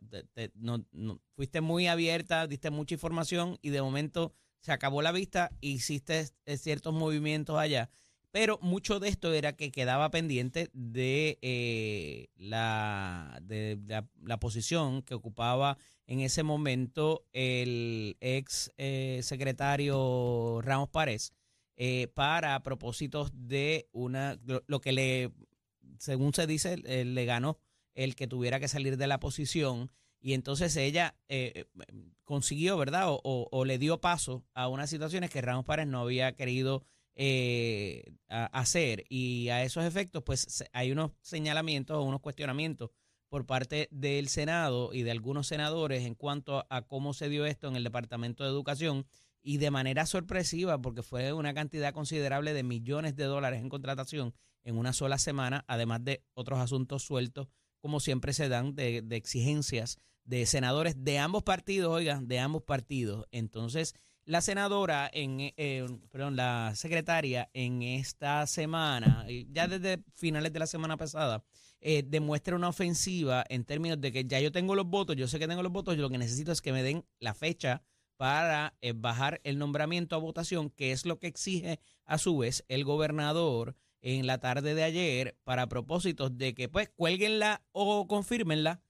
no- 0.56 0.86
no- 0.94 1.20
fuiste 1.36 1.60
muy 1.60 1.88
abierta, 1.88 2.48
diste 2.48 2.70
mucha 2.70 2.96
información 2.96 3.58
y 3.62 3.72
de 3.72 3.82
momento 3.82 4.34
se 4.62 4.72
acabó 4.72 5.02
la 5.02 5.12
vista, 5.12 5.52
hiciste 5.62 6.28
eh, 6.46 6.58
ciertos 6.58 6.94
movimientos 6.94 7.58
allá. 7.58 7.90
Pero 8.32 8.60
mucho 8.62 9.00
de 9.00 9.10
esto 9.10 9.34
era 9.34 9.54
que 9.54 9.72
quedaba 9.72 10.12
pendiente 10.12 10.70
de, 10.74 11.40
eh, 11.42 12.28
la, 12.36 13.40
de 13.42 13.80
la, 14.22 14.40
posición 14.40 15.02
que 15.02 15.16
ocupaba 15.16 15.78
en 16.06 16.20
ese 16.20 16.44
momento 16.44 17.26
el 17.34 18.18
ex 18.20 18.72
eh, 18.78 19.22
secretario 19.24 20.62
Ramos 20.62 20.90
Párez 20.90 21.34
eh, 21.76 22.08
para 22.14 22.62
propósitos 22.62 23.32
de 23.34 23.90
una 23.94 24.38
lo, 24.46 24.64
lo 24.68 24.80
que 24.80 24.92
le 24.92 25.32
según 26.00 26.34
se 26.34 26.48
dice, 26.48 26.78
eh, 26.86 27.06
le 27.06 27.26
ganó 27.26 27.60
el 27.94 28.16
que 28.16 28.28
tuviera 28.28 28.60
que 28.60 28.68
salir 28.68 28.98
de 28.98 29.08
la 29.08 29.20
posición 29.20 29.92
y 30.20 30.34
entonces 30.34 30.76
ella 30.76 31.16
eh, 31.28 31.66
consiguió, 32.30 32.78
¿verdad? 32.78 33.10
O, 33.10 33.20
o- 33.24 33.50
o 33.52 33.66
le 33.66 33.80
dio 33.80 34.00
paso 34.00 34.46
a 34.54 34.68
unas 34.68 34.88
situaciones 34.92 35.32
que 35.32 35.42
Ramos 35.42 35.66
Párez 35.66 35.88
no 35.88 36.02
había 36.02 36.36
querido 36.36 36.84
eh, 37.16 38.14
hacer 38.28 39.04
y 39.10 39.50
a 39.50 39.64
esos 39.64 39.84
efectos 39.84 40.22
pues 40.24 40.64
hay 40.72 40.92
unos 40.92 41.12
señalamientos 41.22 41.98
o 41.98 42.04
unos 42.04 42.22
cuestionamientos 42.22 42.92
por 43.30 43.46
parte 43.48 43.90
del 43.92 44.30
Senado 44.30 44.94
y 44.94 45.02
de 45.02 45.10
algunos 45.12 45.48
senadores 45.48 46.06
en 46.06 46.14
cuanto 46.14 46.66
a 46.70 46.84
cómo 46.84 47.14
se 47.14 47.28
dio 47.28 47.46
esto 47.48 47.68
en 47.68 47.76
el 47.76 47.84
Departamento 47.84 48.44
de 48.44 48.52
Educación 48.52 49.06
y 49.42 49.58
de 49.58 49.72
manera 49.72 50.06
sorpresiva 50.06 50.80
porque 50.80 51.02
fue 51.02 51.34
una 51.34 51.54
cantidad 51.56 51.94
considerable 51.94 52.54
de 52.54 52.64
millones 52.64 53.16
de 53.16 53.24
dólares 53.26 53.60
en 53.60 53.70
contratación 53.70 54.34
en 54.64 54.78
una 54.78 54.94
sola 54.94 55.18
semana, 55.18 55.66
además 55.68 56.04
de 56.04 56.24
otros 56.36 56.60
asuntos 56.60 57.02
sueltos, 57.04 57.48
como 57.82 58.00
siempre 58.00 58.34
se 58.34 58.50
dan, 58.50 58.76
de 58.76 59.04
exigencias 59.16 59.98
de 60.30 60.46
senadores 60.46 61.04
de 61.04 61.18
ambos 61.18 61.42
partidos, 61.42 61.92
oigan, 61.92 62.28
de 62.28 62.38
ambos 62.38 62.62
partidos. 62.62 63.26
Entonces, 63.32 63.96
la 64.26 64.42
senadora, 64.42 65.10
en, 65.12 65.40
eh, 65.58 65.88
perdón, 66.12 66.36
la 66.36 66.74
secretaria 66.76 67.50
en 67.54 67.82
esta 67.82 68.46
semana, 68.46 69.26
eh, 69.28 69.48
ya 69.52 69.68
desde 69.68 70.04
finales 70.14 70.54
de 70.54 70.60
la 70.60 70.68
semana 70.68 70.98
pasada, 70.98 71.44
eh, 71.82 72.04
demuestra 72.06 72.56
una 72.56 72.70
ofensiva 72.70 73.44
en 73.50 73.66
términos 73.66 74.00
de 74.00 74.12
que 74.12 74.26
ya 74.26 74.40
yo 74.40 74.52
tengo 74.52 74.76
los 74.76 74.86
votos, 74.86 75.16
yo 75.16 75.28
sé 75.28 75.40
que 75.40 75.48
tengo 75.48 75.64
los 75.64 75.72
votos, 75.72 75.96
yo 75.96 76.04
lo 76.04 76.10
que 76.12 76.20
necesito 76.20 76.52
es 76.52 76.62
que 76.62 76.74
me 76.74 76.84
den 76.84 77.06
la 77.20 77.34
fecha 77.34 77.82
para 78.18 78.76
eh, 78.82 78.94
bajar 78.96 79.42
el 79.44 79.58
nombramiento 79.58 80.16
a 80.16 80.20
votación, 80.20 80.70
que 80.70 80.92
es 80.92 81.08
lo 81.08 81.18
que 81.18 81.28
exige 81.28 81.80
a 82.06 82.20
su 82.20 82.38
vez 82.38 82.66
el 82.68 82.84
gobernador 82.84 83.78
en 84.02 84.28
la 84.28 84.38
tarde 84.38 84.76
de 84.76 84.84
ayer 84.84 85.40
para 85.44 85.70
propósitos 85.70 86.38
de 86.38 86.54
que 86.54 86.70
pues 86.70 86.90
cuélguenla 86.90 87.64
o 87.72 88.08
confírmenla, 88.08 88.84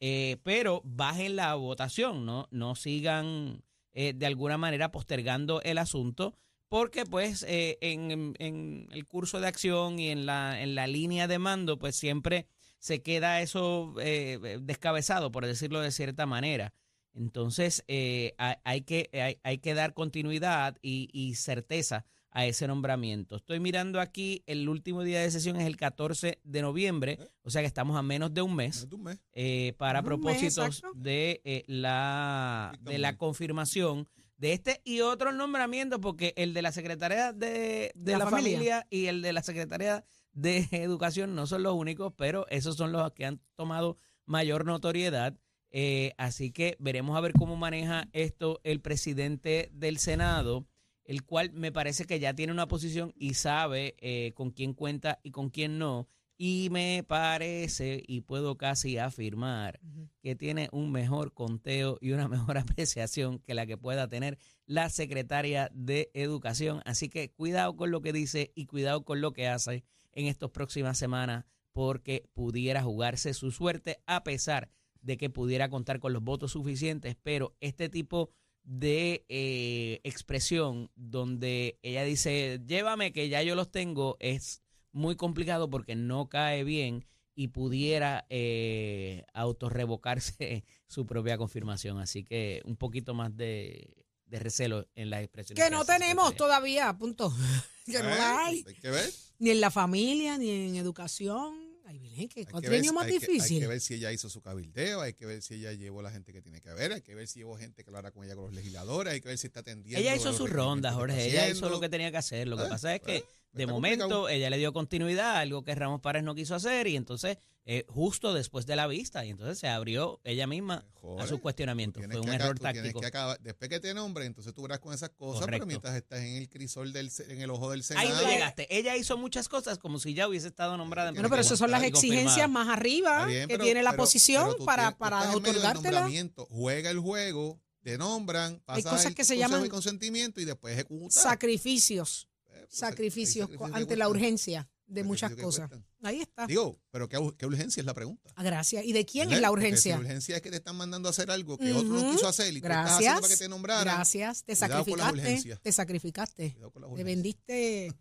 eh, 0.00 0.36
pero 0.42 0.82
bajen 0.84 1.36
la 1.36 1.54
votación, 1.54 2.26
¿no? 2.26 2.48
No 2.50 2.74
sigan 2.74 3.62
eh, 3.92 4.12
de 4.14 4.26
alguna 4.26 4.58
manera 4.58 4.90
postergando 4.90 5.62
el 5.62 5.78
asunto, 5.78 6.36
porque 6.68 7.04
pues 7.06 7.44
eh, 7.48 7.78
en, 7.80 8.34
en 8.38 8.88
el 8.90 9.06
curso 9.06 9.40
de 9.40 9.46
acción 9.46 9.98
y 9.98 10.10
en 10.10 10.26
la, 10.26 10.60
en 10.60 10.74
la 10.74 10.86
línea 10.86 11.28
de 11.28 11.38
mando, 11.38 11.78
pues 11.78 11.96
siempre 11.96 12.46
se 12.78 13.02
queda 13.02 13.40
eso 13.40 13.94
eh, 14.00 14.58
descabezado, 14.60 15.32
por 15.32 15.46
decirlo 15.46 15.80
de 15.80 15.90
cierta 15.90 16.26
manera. 16.26 16.72
Entonces, 17.14 17.82
eh, 17.88 18.34
hay, 18.36 18.56
hay 18.64 18.82
que, 18.82 19.08
hay, 19.14 19.38
hay 19.42 19.58
que 19.58 19.74
dar 19.74 19.94
continuidad 19.94 20.76
y, 20.82 21.08
y 21.12 21.34
certeza 21.36 22.04
a 22.36 22.44
ese 22.44 22.66
nombramiento. 22.68 23.36
Estoy 23.36 23.60
mirando 23.60 23.98
aquí, 23.98 24.42
el 24.46 24.68
último 24.68 25.02
día 25.02 25.20
de 25.22 25.30
sesión 25.30 25.56
es 25.56 25.66
el 25.66 25.76
14 25.76 26.38
de 26.44 26.60
noviembre, 26.62 27.18
o 27.42 27.48
sea 27.50 27.62
que 27.62 27.66
estamos 27.66 27.96
a 27.96 28.02
menos 28.02 28.34
de 28.34 28.42
un 28.42 28.54
mes 28.54 28.76
Menos 28.76 28.90
de 28.90 28.96
un 28.96 29.02
mes. 29.04 29.18
eh, 29.32 29.72
para 29.78 30.00
Un 30.00 30.04
propósitos 30.04 30.58
exacto. 30.66 30.92
de 30.94 31.40
eh, 31.44 31.64
la 31.66 32.72
de 32.82 32.98
la 32.98 33.16
confirmación 33.16 34.06
de 34.36 34.52
este 34.52 34.82
y 34.84 35.00
otros 35.00 35.34
nombramientos, 35.34 35.98
porque 36.00 36.34
el 36.36 36.52
de 36.52 36.60
la 36.60 36.72
Secretaría 36.72 37.32
de, 37.32 37.48
de 37.48 37.92
De 37.94 38.12
la, 38.12 38.18
la 38.18 38.26
familia. 38.30 38.52
familia. 38.58 38.86
y 38.90 39.06
el 39.06 39.22
de 39.22 39.32
la 39.32 39.42
Secretaría 39.42 40.04
de 40.34 40.68
Educación 40.72 41.34
no 41.34 41.46
son 41.46 41.62
los 41.62 41.72
únicos, 41.74 42.12
pero 42.18 42.46
esos 42.50 42.76
son 42.76 42.92
los 42.92 43.10
que 43.12 43.24
han 43.24 43.40
tomado 43.54 43.96
mayor 44.26 44.66
notoriedad. 44.66 45.38
Eh, 45.70 46.12
así 46.18 46.52
que 46.52 46.76
veremos 46.80 47.16
a 47.16 47.20
ver 47.20 47.32
cómo 47.32 47.56
maneja 47.56 48.08
esto 48.12 48.60
el 48.62 48.80
presidente 48.82 49.70
del 49.72 49.96
Senado, 49.98 50.66
el 51.06 51.24
cual 51.24 51.52
me 51.52 51.72
parece 51.72 52.04
que 52.04 52.18
ya 52.18 52.34
tiene 52.34 52.52
una 52.52 52.68
posición 52.68 53.12
y 53.16 53.34
sabe 53.34 53.94
eh, 53.98 54.32
con 54.34 54.50
quién 54.50 54.74
cuenta 54.74 55.20
y 55.22 55.30
con 55.30 55.50
quién 55.50 55.78
no. 55.78 56.08
Y 56.38 56.68
me 56.70 57.02
parece, 57.02 58.02
y 58.06 58.20
puedo 58.20 58.58
casi 58.58 58.98
afirmar, 58.98 59.80
que 60.20 60.36
tiene 60.36 60.68
un 60.70 60.92
mejor 60.92 61.32
conteo 61.32 61.96
y 62.00 62.12
una 62.12 62.28
mejor 62.28 62.58
apreciación 62.58 63.38
que 63.38 63.54
la 63.54 63.66
que 63.66 63.78
pueda 63.78 64.08
tener 64.08 64.38
la 64.66 64.90
secretaria 64.90 65.70
de 65.72 66.10
Educación. 66.12 66.82
Así 66.84 67.08
que 67.08 67.30
cuidado 67.30 67.76
con 67.76 67.90
lo 67.90 68.02
que 68.02 68.12
dice 68.12 68.52
y 68.54 68.66
cuidado 68.66 69.04
con 69.04 69.20
lo 69.20 69.32
que 69.32 69.48
hace 69.48 69.84
en 70.12 70.26
estas 70.26 70.50
próximas 70.50 70.98
semanas, 70.98 71.46
porque 71.72 72.28
pudiera 72.34 72.82
jugarse 72.82 73.32
su 73.32 73.50
suerte 73.50 74.02
a 74.06 74.24
pesar 74.24 74.70
de 75.00 75.16
que 75.16 75.30
pudiera 75.30 75.70
contar 75.70 76.00
con 76.00 76.12
los 76.12 76.22
votos 76.22 76.52
suficientes, 76.52 77.16
pero 77.22 77.54
este 77.60 77.88
tipo 77.88 78.30
de 78.30 78.45
eh, 78.68 80.00
expresión 80.04 80.90
donde 80.94 81.78
ella 81.82 82.04
dice, 82.04 82.60
llévame 82.66 83.12
que 83.12 83.28
ya 83.28 83.42
yo 83.42 83.54
los 83.54 83.70
tengo, 83.70 84.16
es 84.20 84.62
muy 84.92 85.16
complicado 85.16 85.70
porque 85.70 85.94
no 85.94 86.28
cae 86.28 86.64
bien 86.64 87.04
y 87.34 87.48
pudiera 87.48 88.26
eh, 88.30 89.24
autorrevocarse 89.34 90.64
su 90.88 91.06
propia 91.06 91.36
confirmación. 91.36 91.98
Así 91.98 92.24
que 92.24 92.62
un 92.64 92.76
poquito 92.76 93.14
más 93.14 93.36
de, 93.36 93.94
de 94.26 94.38
recelo 94.38 94.88
en 94.94 95.10
las 95.10 95.22
expresiones. 95.22 95.62
Que 95.62 95.70
no 95.70 95.84
tenemos 95.84 96.28
secretaria. 96.28 96.36
todavía, 96.36 96.98
punto. 96.98 97.32
que 97.86 98.02
no 98.02 98.10
Eh, 98.10 98.18
la 98.18 98.46
hay. 98.46 98.64
Hay 98.66 98.74
que 98.74 98.90
ver. 98.90 99.12
Ni 99.38 99.50
en 99.50 99.60
la 99.60 99.70
familia, 99.70 100.38
ni 100.38 100.50
en 100.50 100.76
educación. 100.76 101.65
Ay, 101.88 101.98
Belén, 101.98 102.28
cuatrienio 102.50 102.92
más 102.92 103.04
hay 103.06 103.18
que- 103.18 103.26
hay 103.26 103.32
difícil. 103.34 103.60
que 103.60 103.66
ver 103.68 103.80
si 103.80 103.94
ella 103.94 104.10
hizo 104.12 104.28
su 104.28 104.40
cabildeo, 104.40 105.00
hay 105.02 105.14
que 105.14 105.24
ver 105.24 105.40
si 105.40 105.54
ella 105.54 105.72
llevó 105.72 106.02
la 106.02 106.10
gente 106.10 106.32
que 106.32 106.42
tiene 106.42 106.60
que 106.60 106.70
ver, 106.72 106.92
hay 106.92 107.00
que 107.02 107.14
ver 107.14 107.28
si 107.28 107.38
llevó 107.38 107.56
gente 107.56 107.84
que 107.84 107.90
hablara 107.90 108.10
con 108.10 108.24
ella 108.24 108.34
con 108.34 108.44
los 108.46 108.54
legisladores, 108.54 109.12
hay 109.14 109.20
que 109.20 109.28
ver 109.28 109.38
si 109.38 109.46
está 109.46 109.60
atendiendo. 109.60 110.00
Ella 110.00 110.16
hizo 110.16 110.26
los 110.28 110.36
su 110.36 110.46
ronda, 110.48 110.90
requerimientos 110.90 111.16
que 111.16 111.22
Jorge. 111.22 111.26
Ella 111.30 111.48
hizo 111.48 111.68
lo 111.70 111.80
que 111.80 111.88
tenía 111.88 112.10
que 112.10 112.16
hacer. 112.16 112.48
Lo 112.48 112.56
que 112.56 112.64
Eh, 112.64 112.68
pasa 112.68 112.94
es 112.94 113.02
que 113.02 113.16
eh, 113.18 113.24
de 113.52 113.62
está 113.62 113.72
momento 113.72 114.04
complicado. 114.04 114.28
ella 114.28 114.50
le 114.50 114.58
dio 114.58 114.72
continuidad 114.72 115.36
a 115.36 115.40
algo 115.40 115.64
que 115.64 115.74
Ramos 115.74 116.00
Párez 116.00 116.22
no 116.24 116.34
quiso 116.34 116.54
hacer 116.54 116.86
y 116.86 116.96
entonces 116.96 117.38
eh, 117.68 117.84
justo 117.88 118.32
después 118.32 118.64
de 118.66 118.76
la 118.76 118.86
vista 118.86 119.24
y 119.24 119.30
entonces 119.30 119.58
se 119.58 119.66
abrió 119.66 120.20
ella 120.22 120.46
misma 120.46 120.84
a 121.18 121.26
sus 121.26 121.40
cuestionamientos. 121.40 122.00
Fue 122.04 122.20
un 122.20 122.26
que 122.26 122.34
error 122.34 122.56
táctico. 122.60 123.00
que 123.00 123.06
acabar- 123.06 123.40
después 123.40 123.68
que 123.68 123.80
te 123.80 123.92
nombre, 123.92 124.24
entonces 124.24 124.54
tú 124.54 124.62
verás 124.62 124.78
con 124.78 124.94
esas 124.94 125.10
cosas, 125.10 125.40
Correcto. 125.40 125.64
pero 125.64 125.66
mientras 125.66 125.96
estás 125.96 126.20
en 126.20 126.36
el 126.36 126.48
crisol 126.48 126.92
del, 126.92 127.10
en 127.28 127.40
el 127.40 127.50
ojo 127.50 127.72
del 127.72 127.80
Ahí 127.80 127.82
Senado. 128.08 128.20
tú 128.22 128.28
llegaste. 128.28 128.66
Ella 128.76 128.94
hizo 128.96 129.16
muchas 129.18 129.48
cosas 129.48 129.78
como 129.78 129.98
si 129.98 130.14
ya 130.14 130.28
hubiese 130.28 130.46
estado 130.46 130.76
nombrada. 130.76 131.08
en 131.08 131.14
Bueno, 131.16 131.28
pero 131.28 131.42
esas 131.42 131.58
son 131.58 131.72
las 131.72 131.82
exigencias 131.82 132.48
más 132.48 132.68
arriba 132.68 133.24
bien, 133.26 133.48
que 133.48 133.54
pero- 133.54 133.64
tiene 133.64 133.82
la 133.82 133.90
pero- 133.90 134.02
posición 134.04 134.50
pero 134.52 134.64
para, 134.64 134.82
tienes- 134.84 134.98
para 134.98 135.30
otorgártela. 135.32 135.72
nombramiento, 136.00 136.46
Juega 136.50 136.90
el 136.90 137.00
juego, 137.00 137.60
te 137.82 137.98
nombran, 137.98 138.52
Hay 138.66 138.82
pasas 138.82 138.92
cosas 138.92 139.06
el 139.06 139.14
que 139.16 139.24
se 139.24 139.36
llaman 139.38 139.62
de 139.64 139.68
consentimiento 139.70 140.40
y 140.40 140.44
después 140.44 140.72
ejecutas. 140.74 141.20
Sacrificios, 141.20 142.28
pues, 142.28 142.32
hay 142.32 142.35
sacrificios 142.68 143.48
sacrificios 143.48 143.74
ante 143.74 143.96
la 143.96 144.08
urgencia 144.08 144.68
de 144.86 145.02
muchas 145.02 145.34
cosas. 145.34 145.68
cuestan. 145.68 145.86
Ahí 146.02 146.20
está. 146.20 146.46
Digo, 146.46 146.78
pero 146.90 147.08
¿qué, 147.08 147.18
qué 147.36 147.46
urgencia 147.46 147.80
es 147.80 147.86
la 147.86 147.94
pregunta? 147.94 148.30
Ah, 148.36 148.42
Gracias. 148.44 148.84
¿Y 148.84 148.92
de 148.92 149.04
quién 149.04 149.32
es 149.32 149.40
la 149.40 149.48
Porque 149.48 149.64
urgencia? 149.64 149.96
Si 149.96 150.00
la 150.02 150.06
urgencia 150.06 150.36
es 150.36 150.42
que 150.42 150.50
te 150.50 150.56
están 150.56 150.76
mandando 150.76 151.08
a 151.08 151.10
hacer 151.10 151.30
algo 151.30 151.58
que 151.58 151.72
otro 151.72 151.88
no 151.88 152.12
quiso 152.12 152.28
hacer 152.28 152.54
y 152.56 152.60
tú 152.60 152.66
estás 152.68 152.92
haciendo 152.92 153.14
para 153.14 153.20
que 153.20 153.26
Gracias. 153.26 153.38
te 153.40 153.48
nombraran. 153.48 153.84
Gracias. 153.84 154.44
Te 154.44 154.54
sacrificaste. 154.54 155.58
Te 155.62 155.72
sacrificaste. 155.72 156.56
Urgencias. 156.62 157.04
vendiste 157.04 157.92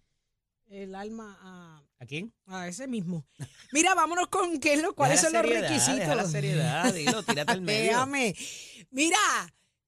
el 0.68 0.94
alma 0.96 1.38
a, 1.42 1.84
¿A 2.00 2.06
quién? 2.06 2.34
a 2.46 2.68
ese 2.68 2.88
mismo. 2.88 3.26
Mira, 3.72 3.96
vámonos 3.96 4.28
con 4.28 4.60
qué 4.60 4.74
es 4.74 4.82
lo, 4.82 4.94
cuáles 4.96 5.22
son 5.22 5.34
los 5.34 5.42
requisitos. 5.44 5.96
Deja 5.98 6.16
la 6.16 6.28
seriedad, 6.30 6.94
dilo, 6.94 7.24
tírate 7.24 7.52
al 7.52 7.62
medio. 7.62 7.92
Déjame. 7.92 8.36
Mira, 8.92 9.18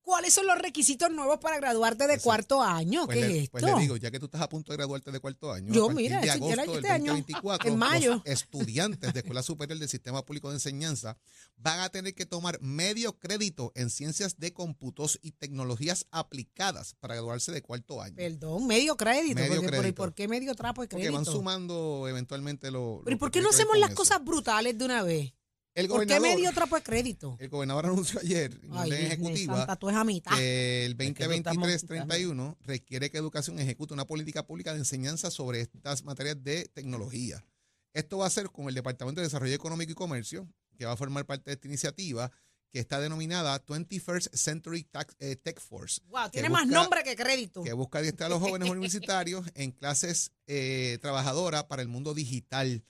¿cuáles 0.08 0.34
son 0.34 0.48
los 0.48 0.58
requisitos 0.58 1.12
nuevos 1.12 1.38
para 1.40 1.58
graduarte 1.58 2.08
de 2.08 2.18
cuarto 2.20 2.64
año? 2.64 3.06
Pues 3.06 3.18
¿Qué 3.18 3.28
le, 3.28 3.38
es 3.38 3.44
esto? 3.44 3.52
pues 3.52 3.64
le 3.66 3.76
digo, 3.82 3.98
ya 3.98 4.10
que 4.10 4.20
tú 4.20 4.26
estás 4.28 4.40
a 4.42 4.48
punto 4.48 4.72
de 4.72 4.78
graduarte 4.78 5.12
de 5.12 5.20
cuarto 5.20 5.52
año, 5.52 5.74
Yo, 5.74 5.90
a 5.90 5.94
mira, 5.94 6.22
de 6.22 6.32
agosto 6.32 6.62
del 6.62 6.76
este 6.78 6.90
año, 6.90 7.12
2024, 7.12 7.70
en 7.70 7.78
mayo. 7.78 8.14
los 8.16 8.22
estudiantes 8.26 9.14
de 9.14 9.20
Escuela 9.20 9.44
Superior 9.44 9.78
del 9.78 9.90
Sistema 9.90 10.24
Público 10.26 10.48
de 10.50 10.56
Enseñanza 10.56 11.18
van 11.58 11.82
a 11.82 11.90
tener 11.90 12.16
que 12.16 12.26
tomar 12.26 12.58
medio 12.62 13.20
crédito 13.20 13.74
en 13.76 13.90
ciencias 13.90 14.40
de 14.40 14.54
cómputos 14.54 15.20
y 15.22 15.34
tecnologías 15.34 16.08
aplicadas 16.12 16.96
para 17.02 17.16
graduarse 17.16 17.52
de 17.52 17.62
cuarto 17.62 18.02
año. 18.02 18.16
Perdón, 18.16 18.66
medio 18.66 18.96
crédito. 18.96 19.36
Medio 19.36 19.56
porque, 19.56 19.68
por- 19.70 19.80
crédito. 19.80 19.96
¿Por 20.04 20.14
qué 20.14 20.28
medio 20.30 20.56
trapo 20.56 20.82
de 20.84 20.88
Porque 20.88 21.04
crédito? 21.04 21.16
van 21.18 21.26
sumando 21.26 22.08
eventualmente 22.08 22.72
lo. 22.72 23.02
Pero 23.04 23.12
¿y 23.14 23.16
lo 23.16 23.20
por 23.20 23.32
qué 23.32 23.42
no 23.42 23.50
hacemos 23.50 23.78
las 23.78 23.90
eso. 23.90 23.98
cosas 23.98 24.24
brutales 24.24 24.78
de 24.78 24.86
una 24.86 25.04
vez? 25.04 25.34
El 25.78 25.88
¿Por 25.88 26.00
qué 26.08 26.14
gobernador, 26.16 26.36
medio 26.38 26.52
trapo 26.54 26.76
de 26.76 26.82
crédito? 26.82 27.38
el 27.40 27.50
gobernador 27.50 27.86
anunció 27.86 28.20
ayer 28.20 28.60
en 28.64 28.72
orden 28.72 29.06
ejecutiva 29.06 29.58
Santa, 29.58 29.76
tú 29.76 29.90
es 29.90 29.96
a 29.96 30.04
mitad. 30.04 30.36
que 30.36 30.86
el 30.86 31.00
Es 31.00 31.14
que 31.14 31.28
no 31.28 31.34
estamos- 31.34 31.68
2023-31 31.70 32.58
requiere 32.62 33.12
que 33.12 33.18
Educación 33.20 33.60
ejecute 33.60 33.94
una 33.94 34.06
política 34.08 34.46
pública 34.48 34.74
de 34.74 34.80
enseñanza 34.80 35.30
sobre 35.30 35.62
estas 35.62 36.04
materias 36.04 36.44
de 36.44 36.66
tecnología. 36.74 37.46
Esto 37.94 38.18
va 38.18 38.26
a 38.26 38.30
ser 38.32 38.50
con 38.50 38.68
el 38.70 38.74
Departamento 38.74 39.22
de 39.22 39.28
Desarrollo 39.28 39.54
Económico 39.54 39.92
y 39.92 39.96
Comercio, 39.96 40.48
que 40.80 40.86
va 40.86 40.94
a 40.94 40.98
formar 40.98 41.26
parte 41.28 41.52
de 41.52 41.54
esta 41.54 41.68
iniciativa, 41.68 42.32
que 42.72 42.80
está 42.80 43.00
denominada 43.00 43.64
21st 43.64 44.30
Century 44.36 44.88
eh, 45.20 45.36
Tech 45.36 45.60
Force, 45.60 46.02
Wow, 46.08 46.32
tiene 46.32 46.50
más 46.50 46.66
nombre 46.66 47.04
que 47.04 47.16
crédito. 47.16 47.62
que 47.64 47.74
busca 47.74 48.00
adiestrar 48.00 48.32
a 48.32 48.34
los 48.36 48.42
jóvenes 48.42 48.68
universitarios 48.70 49.46
en 49.54 49.72
clases 49.72 50.32
eh, 50.48 50.98
trabajadoras 51.02 51.66
para 51.66 51.84
el 51.84 51.88
mundo 51.88 52.16
digital. 52.16 52.84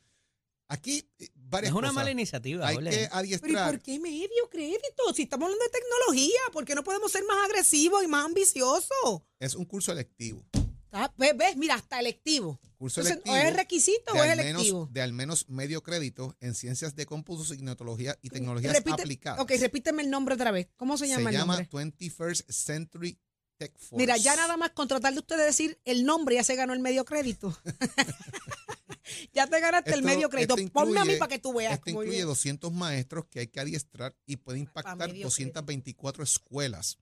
Aquí, 0.70 1.10
varias 1.49 1.69
Es 1.71 1.73
una 1.73 1.81
cosas. 1.87 1.95
mala 1.95 2.11
iniciativa, 2.11 2.67
Hay 2.67 2.75
Jorge. 2.75 2.89
que 2.89 2.95
Pero 2.97 3.09
¿y 3.13 3.17
adiestrar. 3.17 3.71
por 3.71 3.79
qué 3.81 3.99
medio 3.99 4.49
crédito? 4.49 5.13
Si 5.15 5.23
estamos 5.23 5.45
hablando 5.45 5.63
de 5.65 5.71
tecnología, 5.71 6.39
¿por 6.53 6.65
qué 6.65 6.75
no 6.75 6.83
podemos 6.83 7.11
ser 7.11 7.23
más 7.25 7.37
agresivos 7.45 8.03
y 8.03 8.07
más 8.07 8.25
ambiciosos? 8.25 9.21
Es 9.39 9.55
un 9.55 9.65
curso 9.65 9.91
electivo. 9.91 10.45
Ah, 10.91 11.13
¿Ves? 11.17 11.35
ves, 11.37 11.55
Mira, 11.57 11.75
hasta 11.75 11.99
electivo. 11.99 12.59
Curso 12.77 13.01
Entonces, 13.01 13.23
electivo. 13.25 13.35
¿O 13.35 13.39
es 13.49 13.55
requisito 13.55 14.13
de 14.13 14.19
o 14.19 14.23
es 14.23 14.31
al, 14.31 14.39
electivo? 14.39 14.79
menos, 14.79 14.93
de 14.93 15.01
al 15.01 15.13
menos 15.13 15.49
medio 15.49 15.83
crédito 15.83 16.35
en 16.39 16.55
ciencias 16.55 16.95
de 16.95 17.05
cómputos 17.05 17.51
y 17.51 17.57
tecnología 17.57 18.17
y 18.21 18.29
tecnologías 18.29 18.73
Repite- 18.75 19.01
aplicadas. 19.01 19.39
Ok, 19.41 19.51
repíteme 19.59 20.01
el 20.01 20.09
nombre 20.09 20.35
otra 20.35 20.51
vez. 20.51 20.69
¿Cómo 20.77 20.97
se 20.97 21.05
Se 21.05 21.11
llama 21.11 21.31
llama, 21.31 21.55
el 21.55 21.67
nombre? 21.69 21.91
21st 21.99 22.45
Century 22.49 23.19
Tech 23.57 23.77
Force. 23.77 23.95
Mira, 23.97 24.15
ya 24.17 24.35
nada 24.37 24.55
más 24.55 24.71
con 24.71 24.87
tratar 24.87 25.13
de 25.13 25.19
ustedes 25.19 25.45
decir 25.45 25.77
el 25.83 26.05
nombre 26.05 26.35
ya 26.35 26.43
se 26.43 26.55
ganó 26.55 26.73
el 26.73 26.79
medio 26.79 27.03
crédito. 27.05 27.55
ya 29.33 29.47
te 29.47 29.59
ganaste 29.59 29.93
el 29.93 30.01
medio 30.03 30.29
crédito. 30.29 30.55
esto 30.57 30.71
Ponme 30.71 30.99
a 30.99 31.05
mí 31.05 31.11
incluye- 31.13 31.19
para 31.19 31.29
que 31.29 31.39
tú 31.39 31.53
veas. 31.53 31.73
Esto 31.73 31.89
incluye 31.89 32.19
yo- 32.19 32.27
200 32.27 32.71
maestros 32.73 33.25
que 33.29 33.39
hay 33.41 33.47
que 33.47 33.59
adiestrar 33.59 34.15
y 34.25 34.37
puede 34.37 34.59
impactar 34.59 34.97
medio 34.97 35.25
224 35.25 36.23
escuelas 36.23 36.97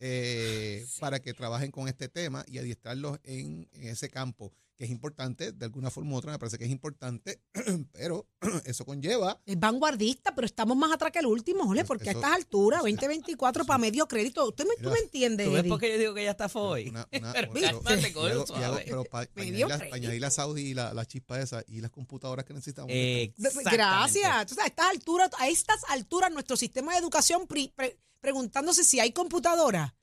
eh, 0.00 0.86
para 0.98 1.20
que 1.20 1.34
trabajen 1.34 1.70
con 1.70 1.86
este 1.88 2.08
tema 2.08 2.44
y 2.48 2.58
adiestrarlos 2.58 3.18
en, 3.22 3.68
en 3.72 3.88
ese 3.88 4.08
campo, 4.08 4.52
que 4.80 4.86
es 4.86 4.90
importante, 4.90 5.52
de 5.52 5.66
alguna 5.66 5.90
forma 5.90 6.12
u 6.12 6.16
otra 6.16 6.32
me 6.32 6.38
parece 6.38 6.56
que 6.56 6.64
es 6.64 6.70
importante, 6.70 7.42
pero 7.92 8.26
eso 8.64 8.86
conlleva 8.86 9.38
Es 9.44 9.60
vanguardista, 9.60 10.34
pero 10.34 10.46
estamos 10.46 10.74
más 10.74 10.90
atrás 10.90 11.12
que 11.12 11.18
el 11.18 11.26
último, 11.26 11.74
Eso- 11.74 11.84
porque 11.86 12.08
a 12.08 12.12
estas 12.12 12.32
alturas, 12.32 12.80
2024 12.80 13.64
para 13.66 13.76
medio 13.76 14.08
crédito. 14.08 14.48
¿Usted 14.48 14.64
me, 14.64 14.82
tú 14.82 14.88
me 14.90 14.98
entiendes, 15.00 15.46
¿Tú 15.46 15.52
ves 15.52 15.64
por 15.64 15.78
qué 15.78 15.90
yo 15.92 15.98
digo 15.98 16.14
que 16.14 16.24
ya 16.24 16.30
está 16.30 16.46
hoy? 16.54 16.90
Pero 17.12 19.04
para 19.04 19.28
añadir, 19.36 19.66
la- 19.68 19.76
crédito. 19.76 19.94
añadir 19.96 20.20
la 20.22 20.30
Saudi 20.30 20.62
y 20.62 20.72
la, 20.74 20.94
la 20.94 21.04
chispa 21.04 21.38
esa 21.40 21.62
y 21.68 21.82
las 21.82 21.90
computadoras 21.90 22.46
que 22.46 22.54
necesitamos. 22.54 22.90
Exactamente. 22.90 23.76
Gracias. 23.76 24.40
Entonces, 24.40 24.64
a 24.64 24.66
estas 24.66 24.86
alturas, 24.88 25.30
a 25.38 25.48
estas 25.48 25.84
alturas, 25.90 26.32
nuestro 26.32 26.56
sistema 26.56 26.92
de 26.92 27.00
educación 27.00 27.46
pre- 27.46 27.98
preguntándose 28.22 28.82
si 28.84 28.98
hay 28.98 29.12
computadora. 29.12 29.94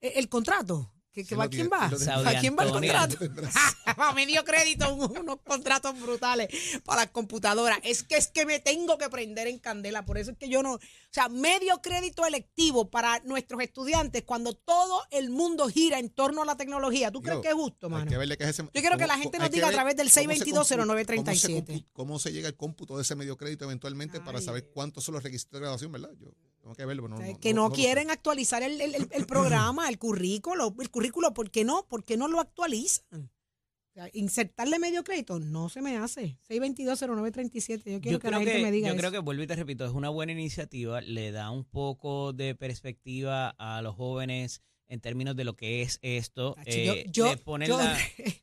E- 0.00 0.14
El, 0.18 0.28
contrato. 0.28 0.92
¿Que, 1.12 1.22
que 1.24 1.28
Sí 1.28 1.34
va, 1.34 1.44
lo 1.44 1.50
¿Quién 1.50 1.68
va? 1.70 1.86
¿A 1.86 2.40
quién 2.40 2.56
va 2.58 2.64
el 2.64 2.70
contrato? 2.70 3.16
A 3.84 4.12
medio 4.14 4.42
crédito, 4.44 4.92
un- 4.94 5.18
unos 5.18 5.36
contratos 5.44 6.00
brutales 6.00 6.48
para 6.84 7.02
las 7.02 7.10
computadoras. 7.10 7.78
Es 7.82 8.02
que 8.02 8.16
es 8.16 8.28
que 8.28 8.46
me 8.46 8.60
tengo 8.60 8.96
que 8.96 9.10
prender 9.10 9.46
en 9.46 9.58
candela. 9.58 10.04
Por 10.06 10.16
eso 10.16 10.30
es 10.30 10.38
que 10.38 10.48
yo 10.48 10.62
no. 10.62 10.74
O 10.74 10.80
sea, 11.10 11.28
medio 11.28 11.82
crédito 11.82 12.24
electivo 12.24 12.88
para 12.90 13.20
nuestros 13.26 13.60
estudiantes 13.62 14.22
cuando 14.24 14.54
todo 14.54 15.02
el 15.10 15.28
mundo 15.28 15.68
gira 15.68 15.98
en 15.98 16.08
torno 16.08 16.42
a 16.42 16.46
la 16.46 16.56
tecnología. 16.56 17.10
¿Tú 17.10 17.20
crees 17.20 17.40
que 17.40 17.48
es 17.48 17.54
justo, 17.54 17.90
mano? 17.90 18.10
que 18.10 18.16
verle 18.16 18.38
qué 18.38 18.44
es 18.44 18.50
ese- 18.50 18.62
Yo 18.62 18.70
quiero 18.80 18.96
que 18.96 19.06
la 19.06 19.18
gente 19.18 19.38
nos 19.38 19.50
diga 19.50 19.68
a 19.68 19.72
través 19.72 19.96
del 19.96 20.10
cómo 20.10 20.34
se 20.34 20.76
compu- 20.76 20.84
6220937. 21.04 21.66
Cómo 21.92 22.02
cómo 22.12 22.18
se 22.18 22.32
llega 22.32 22.48
al 22.48 22.56
cómputo 22.56 22.96
de 22.96 23.02
ese 23.02 23.14
medio 23.16 23.36
crédito 23.36 23.64
eventualmente 23.66 24.20
para 24.20 24.40
saber 24.40 24.70
cuántos 24.72 25.04
son 25.04 25.14
los 25.14 25.22
requisitos 25.22 25.52
de 25.52 25.60
graduación, 25.60 25.92
¿verdad? 25.92 26.10
Yo, 26.18 26.28
Tengo 26.62 26.74
que 26.74 26.86
verlo. 26.86 27.02
pero 27.02 27.14
O 27.16 27.18
No, 27.18 27.24
sea, 27.24 27.32
no- 27.34 27.40
que 27.40 27.52
no- 27.54 27.70
quieren 27.72 28.10
actualizar 28.10 28.62
el, 28.62 28.80
el- 28.80 28.94
el- 29.10 29.26
programa, 29.26 29.88
el 29.88 29.98
currículo, 29.98 30.74
el 30.80 30.90
currículo, 30.90 31.34
¿por 31.34 31.50
qué 31.50 31.64
no? 31.64 31.86
¿Por 31.88 32.04
qué 32.04 32.16
no 32.16 32.28
lo 32.28 32.40
actualizan? 32.40 33.04
O 33.14 33.94
sea, 33.94 34.08
insertarle 34.14 34.78
medio 34.78 35.04
crédito 35.04 35.38
no 35.38 35.68
se 35.68 35.82
me 35.82 35.98
hace. 35.98 36.38
6220937. 36.48 37.90
Yo 37.92 38.00
quiero 38.00 38.16
Yo 38.16 38.20
que 38.20 38.30
la 38.30 38.38
gente 38.38 38.52
que, 38.56 38.62
me 38.62 38.70
diga 38.70 38.88
yo 38.88 38.94
eso. 38.94 39.00
creo 39.00 39.10
que, 39.12 39.18
vuelvo 39.18 39.42
y 39.42 39.46
te 39.46 39.56
repito, 39.56 39.84
es 39.84 39.92
una 39.92 40.08
buena 40.08 40.32
iniciativa, 40.32 41.00
le 41.00 41.30
da 41.32 41.50
un 41.50 41.64
poco 41.64 42.32
de 42.32 42.54
perspectiva 42.54 43.50
a 43.58 43.82
los 43.82 43.94
jóvenes 43.94 44.62
en 44.88 45.00
términos 45.00 45.36
de 45.36 45.44
lo 45.44 45.56
que 45.56 45.82
es 45.82 45.98
esto. 46.02 46.54
Yo- 46.56 46.62
eh, 46.66 47.06
yo, 47.10 47.34
yo- 47.66 47.78
la- 47.78 47.98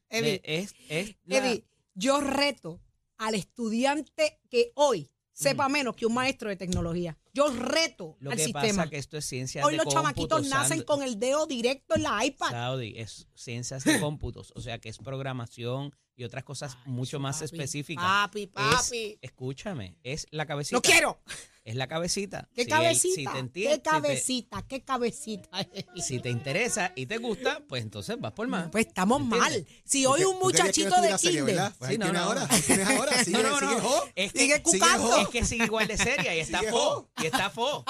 Eddie, 0.09 0.21
le- 0.21 0.41
es, 0.43 0.75
es 0.89 1.15
la- 1.25 1.37
Eddie, 1.37 1.65
yo 1.95 2.19
reto 2.21 2.79
al 3.17 3.33
estudiante 3.35 4.39
que 4.49 4.71
hoy 4.75 5.09
sepa 5.31 5.69
menos 5.69 5.95
que 5.95 6.05
un 6.05 6.13
maestro 6.13 6.49
de 6.49 6.57
tecnología. 6.57 7.17
Yo 7.33 7.49
reto 7.53 8.17
lo 8.19 8.31
al 8.31 8.37
que 8.37 8.43
sistema. 8.45 8.83
pasa 8.83 8.89
que 8.89 8.97
esto 8.97 9.17
es 9.17 9.25
ciencia 9.25 9.65
Hoy 9.65 9.73
de 9.73 9.77
los 9.77 9.85
cómputo, 9.85 10.01
chamaquitos 10.01 10.47
nacen 10.49 10.81
con 10.83 11.03
el 11.03 11.19
dedo 11.19 11.45
directo 11.45 11.95
en 11.95 12.03
la 12.03 12.25
iPad. 12.25 12.49
Saudi, 12.51 12.93
es 12.97 13.27
ciencias 13.35 13.83
de 13.83 13.99
cómputos, 13.99 14.51
o 14.55 14.61
sea 14.61 14.79
que 14.79 14.89
es 14.89 14.97
programación 14.97 15.95
y 16.15 16.23
otras 16.25 16.43
cosas 16.43 16.75
Ay, 16.85 16.91
mucho 16.91 17.17
eso, 17.17 17.19
más 17.21 17.35
papi, 17.37 17.45
específicas. 17.45 18.03
Papi, 18.03 18.41
Es- 18.43 18.49
papi. 18.49 19.19
escúchame, 19.21 19.97
es 20.03 20.27
la 20.31 20.45
cabecita. 20.45 20.75
No 20.77 20.81
quiero. 20.81 21.21
Es 21.65 21.75
la 21.75 21.87
cabecita. 21.87 22.49
¿Qué 22.55 22.63
Si 22.63 22.71
el- 22.71 22.75
cabecita? 22.77 23.31
si 23.35 23.49
¿Qué 23.51 23.69
si 23.73 23.77
te- 23.77 23.81
cabecita? 23.83 24.61
¿Qué 24.67 24.83
cabecita? 24.83 25.49
Si 25.97 26.19
te, 26.19 26.29
interesa 26.31 26.91
y 26.95 27.05
te 27.05 27.17
gusta, 27.17 27.61
pues 27.67 27.83
entonces 27.83 28.17
vas 28.19 28.31
por 28.31 28.47
más. 28.47 28.69
Pues 28.71 28.87
estamos 28.87 29.21
¿Entiendes? 29.21 29.51
mal. 29.51 29.67
Si 29.85 30.05
hoy 30.05 30.23
un 30.23 30.39
muchachito 30.39 30.99
de 31.01 31.15
kinder. 31.17 31.71
Pues 31.77 31.91
Sí, 31.91 31.97
no, 31.99 32.05
tienes 32.05 32.13
no. 32.21 32.27
ahora, 32.27 32.47
tienes 32.65 32.87
ahora. 32.87 33.11
Sigue, 33.23 33.43
no, 33.43 33.49
no, 33.51 33.59
sigue, 33.59 33.75
no. 33.75 33.81
jo. 33.81 34.03
Es 34.15 34.33
que, 34.33 34.39
sigue 34.39 34.53
sigue, 34.65 34.79
cucando. 34.79 35.07
jo. 35.09 35.17
es 35.21 35.27
que 35.29 35.45
sigue 35.45 35.65
igual 35.65 35.87
de 35.87 35.97
seria 35.97 36.35
y 36.35 36.39
está 36.39 36.59
Sigue, 36.59 36.71
jo. 36.71 37.09
Y 37.21 37.25
está 37.25 37.49
fo. 37.49 37.83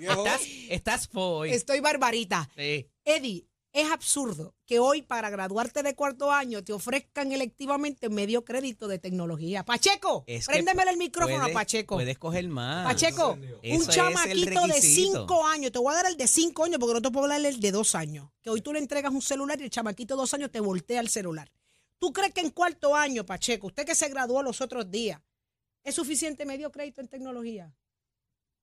Estás, 0.00 0.40
estás 0.68 1.08
fo 1.08 1.38
hoy. 1.38 1.50
Estoy 1.52 1.80
barbarita. 1.80 2.48
Sí. 2.56 2.86
Eddie, 3.04 3.46
es 3.72 3.90
absurdo 3.90 4.54
que 4.66 4.78
hoy 4.80 5.02
para 5.02 5.30
graduarte 5.30 5.82
de 5.84 5.94
cuarto 5.94 6.32
año 6.32 6.64
te 6.64 6.72
ofrezcan 6.72 7.30
electivamente 7.32 8.08
medio 8.08 8.44
crédito 8.44 8.88
de 8.88 8.98
tecnología. 8.98 9.64
Pacheco, 9.64 10.24
Es 10.26 10.46
préndemele 10.46 10.90
el 10.90 10.96
micrófono 10.96 11.38
puedes- 11.38 11.56
a 11.56 11.58
Pacheco. 11.60 11.94
Puedes 11.96 12.18
coger 12.18 12.48
más. 12.48 12.84
Pacheco, 12.86 13.38
un 13.62 13.86
chamaquito 13.86 14.66
de 14.66 14.80
cinco 14.80 15.46
años, 15.46 15.70
te 15.72 15.78
voy 15.78 15.92
a 15.92 15.96
dar 15.96 16.06
el 16.06 16.16
de 16.16 16.26
cinco 16.26 16.64
años 16.64 16.78
porque 16.80 16.94
no 16.94 17.02
te 17.02 17.10
puedo 17.10 17.24
hablar 17.26 17.44
el 17.44 17.60
de 17.60 17.70
dos 17.70 17.94
años. 17.94 18.28
Que 18.42 18.50
hoy 18.50 18.60
tú 18.60 18.72
le 18.72 18.80
entregas 18.80 19.12
un 19.12 19.22
celular 19.22 19.60
y 19.60 19.64
el 19.64 19.70
chamaquito 19.70 20.14
de 20.14 20.20
dos 20.20 20.34
años 20.34 20.50
te 20.50 20.58
voltea 20.60 21.00
el 21.00 21.08
celular. 21.08 21.50
¿Tú 21.98 22.12
crees 22.12 22.32
que 22.32 22.40
en 22.40 22.50
cuarto 22.50 22.96
año, 22.96 23.24
Pacheco, 23.26 23.66
usted 23.68 23.84
que 23.84 23.94
se 23.94 24.08
graduó 24.08 24.42
los 24.42 24.60
otros 24.62 24.90
días, 24.90 25.20
es 25.84 25.94
suficiente 25.94 26.44
medio 26.46 26.72
crédito 26.72 27.00
en 27.02 27.08
tecnología? 27.08 27.72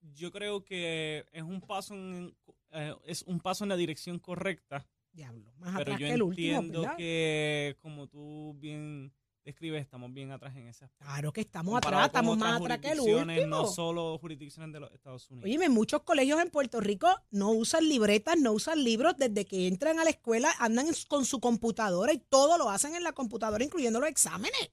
Yo 0.00 0.30
creo 0.30 0.64
que 0.64 1.26
es 1.32 1.42
un 1.42 1.60
paso 1.60 1.94
en, 1.94 2.34
eh, 2.72 2.94
es 3.04 3.22
un 3.22 3.40
paso 3.40 3.64
en 3.64 3.70
la 3.70 3.76
dirección 3.76 4.18
correcta, 4.18 4.86
Diablo, 5.12 5.52
más 5.58 5.76
pero 5.76 5.92
atrás 5.92 6.00
yo 6.00 6.06
que 6.06 6.12
el 6.12 6.22
último, 6.22 6.56
entiendo 6.56 6.80
¿verdad? 6.82 6.96
que 6.96 7.76
como 7.80 8.06
tú 8.06 8.54
bien 8.58 9.12
describes, 9.48 9.80
estamos 9.80 10.12
bien 10.12 10.30
atrás 10.30 10.54
en 10.56 10.68
ese 10.68 10.84
aspecto. 10.84 11.06
Claro 11.06 11.32
que 11.32 11.40
estamos 11.40 11.72
Comparado 11.72 12.04
atrás, 12.04 12.20
estamos 12.20 12.36
más 12.38 12.60
atrás 12.60 12.78
que 12.80 12.90
el 12.90 13.00
último. 13.00 13.46
No 13.46 13.66
solo 13.66 14.18
jurisdicciones 14.18 14.72
de 14.74 14.80
los 14.80 14.92
Estados 14.92 15.30
Unidos. 15.30 15.46
Oye, 15.46 15.68
muchos 15.70 16.02
colegios 16.02 16.38
en 16.40 16.50
Puerto 16.50 16.80
Rico 16.80 17.08
no 17.30 17.52
usan 17.52 17.88
libretas, 17.88 18.36
no 18.38 18.52
usan 18.52 18.84
libros. 18.84 19.14
Desde 19.16 19.46
que 19.46 19.66
entran 19.66 19.98
a 19.98 20.04
la 20.04 20.10
escuela 20.10 20.52
andan 20.58 20.88
con 21.08 21.24
su 21.24 21.40
computadora 21.40 22.12
y 22.12 22.18
todo 22.18 22.58
lo 22.58 22.68
hacen 22.68 22.94
en 22.94 23.02
la 23.02 23.12
computadora, 23.12 23.64
incluyendo 23.64 24.00
los 24.00 24.10
exámenes. 24.10 24.70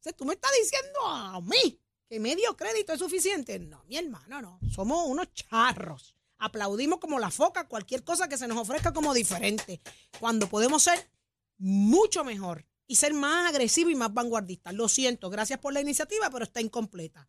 O 0.00 0.02
sea, 0.02 0.12
tú 0.12 0.24
me 0.24 0.34
estás 0.34 0.50
diciendo 0.62 0.98
a 1.06 1.40
mí 1.40 1.80
que 2.08 2.20
medio 2.20 2.56
crédito 2.56 2.92
es 2.92 2.98
suficiente. 2.98 3.58
No, 3.58 3.84
mi 3.86 3.96
hermano, 3.96 4.40
no. 4.40 4.60
Somos 4.70 5.06
unos 5.06 5.32
charros. 5.34 6.14
Aplaudimos 6.38 6.98
como 7.00 7.18
la 7.18 7.30
foca 7.30 7.66
cualquier 7.68 8.04
cosa 8.04 8.28
que 8.28 8.38
se 8.38 8.48
nos 8.48 8.58
ofrezca 8.58 8.92
como 8.92 9.12
diferente. 9.12 9.80
Cuando 10.20 10.48
podemos 10.48 10.82
ser 10.82 11.10
mucho 11.58 12.24
mejor 12.24 12.64
y 12.86 12.96
ser 12.96 13.12
más 13.12 13.48
agresivos 13.50 13.92
y 13.92 13.96
más 13.96 14.14
vanguardistas. 14.14 14.72
Lo 14.72 14.88
siento, 14.88 15.28
gracias 15.30 15.58
por 15.58 15.72
la 15.72 15.80
iniciativa, 15.80 16.30
pero 16.30 16.44
está 16.44 16.60
incompleta. 16.60 17.28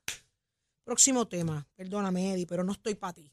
Próximo 0.84 1.28
tema. 1.28 1.68
Perdóname, 1.76 2.34
Eddie, 2.34 2.48
pero 2.48 2.64
no 2.64 2.72
estoy 2.72 2.96
para 2.96 3.14
ti. 3.14 3.32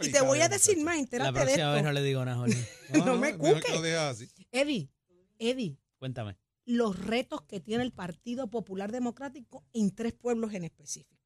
Y 0.00 0.10
te 0.10 0.20
voy 0.20 0.40
a 0.40 0.48
decir 0.48 0.78
más, 0.78 0.94
La 0.94 1.00
entérate 1.00 1.38
de 1.38 1.44
próxima 1.44 1.72
vez 1.74 1.84
no 1.84 1.92
le 1.92 2.02
digo 2.02 2.24
nada, 2.24 2.36
Jorge. 2.38 2.68
No 3.04 3.16
me 3.16 3.32
mejor 3.32 3.54
cuque. 3.54 3.66
que 3.66 3.72
lo 3.72 3.82
dejes 3.82 3.98
así. 3.98 4.28
Eddie, 4.50 4.90
Eddie, 5.38 5.78
Cuéntame. 5.98 6.36
Los 6.64 6.98
retos 6.98 7.42
que 7.42 7.60
tiene 7.60 7.82
el 7.84 7.92
Partido 7.92 8.48
Popular 8.48 8.92
Democrático 8.92 9.64
en 9.72 9.94
tres 9.94 10.12
pueblos 10.12 10.52
en 10.54 10.64
específico. 10.64 11.20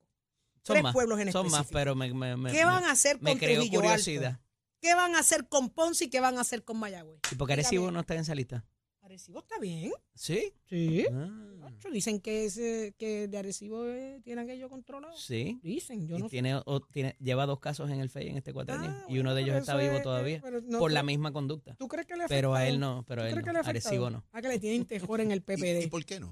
Son 0.62 0.74
Tres 0.74 0.82
más. 0.82 0.92
pueblos 0.92 1.20
en 1.20 1.30
Son 1.32 1.44
más, 1.46 1.52
específico. 1.60 1.74
pero 1.78 1.94
me, 1.94 2.12
me, 2.36 2.50
¿Qué 2.50 2.64
van 2.64 2.84
a 2.84 2.90
hacer 2.92 3.20
me 3.20 3.30
con 3.32 3.40
Trujillo. 3.40 3.82
Alto? 4.28 4.40
¿Qué 4.80 4.94
van 4.94 5.14
a 5.14 5.20
hacer 5.20 5.48
con 5.48 5.70
Ponce 5.70 6.04
y 6.04 6.10
qué 6.10 6.20
van 6.20 6.38
a 6.38 6.40
hacer 6.42 6.64
con 6.64 6.78
Mayagüez? 6.78 7.20
¿Y 7.30 7.34
por 7.36 7.46
qué. 7.46 7.54
Arecibo 7.54 7.90
no 7.90 8.00
está 8.00 8.14
en 8.14 8.20
esa 8.20 8.34
lista? 8.34 8.64
Arecibo 9.06 9.38
está 9.38 9.58
bien. 9.60 9.92
¿Sí? 10.14 10.52
Sí. 10.68 11.06
Ah, 11.12 11.70
Dicen 11.92 12.20
que 12.20 12.44
ese, 12.44 12.94
que 12.98 13.28
de 13.28 13.38
Arecibo 13.38 13.86
eh, 13.86 14.20
tiene 14.24 14.42
aquello 14.42 14.68
controlado. 14.68 15.16
sí. 15.16 15.60
Dicen, 15.62 16.08
yo 16.08 16.16
y 16.16 16.20
no 16.22 16.26
sé. 16.26 16.30
tiene, 16.32 16.56
o- 16.56 16.80
tiene, 16.80 17.16
lleva 17.20 17.46
dos 17.46 17.60
casos 17.60 17.88
en 17.90 18.00
el 18.00 18.10
FEI 18.10 18.30
en 18.30 18.36
este 18.36 18.52
cuatrenio. 18.52 18.90
Ah, 18.90 19.04
y 19.08 19.18
uno 19.20 19.34
de 19.34 19.42
ellos 19.42 19.54
está 19.56 19.72
eso 19.74 19.80
vivo 19.82 19.96
es- 19.98 20.02
todavía. 20.02 20.40
pero 20.42 20.60
no 20.60 20.78
por 20.80 20.88
creo- 20.90 20.94
la 20.94 21.02
misma 21.04 21.32
conducta. 21.32 21.76
¿Tú 21.76 21.86
crees 21.86 22.06
que 22.06 22.16
le 22.16 22.24
ha 22.24 22.28
Pero 22.28 22.54
a 22.54 22.66
él 22.66 22.80
no, 22.80 23.04
pero 23.06 23.22
¿Tú 23.22 23.26
a 23.26 23.30
él 23.30 23.44
no. 23.52 23.60
Arecibo 23.60 24.10
no. 24.10 24.24
Ah, 24.32 24.42
que 24.42 24.48
le 24.48 24.58
tienen 24.58 24.84
tejor 24.86 25.20
en 25.20 25.30
el 25.30 25.38
¿Y, 25.38 25.40
PPD. 25.42 25.84
y 25.84 25.86
por 25.86 26.04
qué 26.04 26.18
no? 26.20 26.30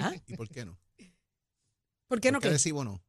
¿Ah? 0.00 0.12
¿Y 0.26 0.34
por 0.36 0.48
qué 0.48 0.64
no? 0.64 0.78
¿Por 2.08 2.20
qué 2.20 2.32
no 2.32 2.38
¿Por 2.38 2.42
qué? 2.42 2.48
Arecibo 2.48 2.82
no? 2.84 3.00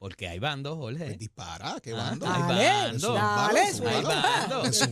Porque 0.00 0.26
hay 0.28 0.38
bandos, 0.38 0.78
Jorge. 0.78 1.04
Pues 1.04 1.18
dispara, 1.18 1.78
¿qué 1.82 1.92
Ah, 1.92 1.96
bando? 1.96 2.26
hay 2.26 2.40
Dale, 2.42 2.64
bandos. 2.68 3.14
dale, 3.14 3.60
Hay 3.60 4.02
bandos. 4.02 4.88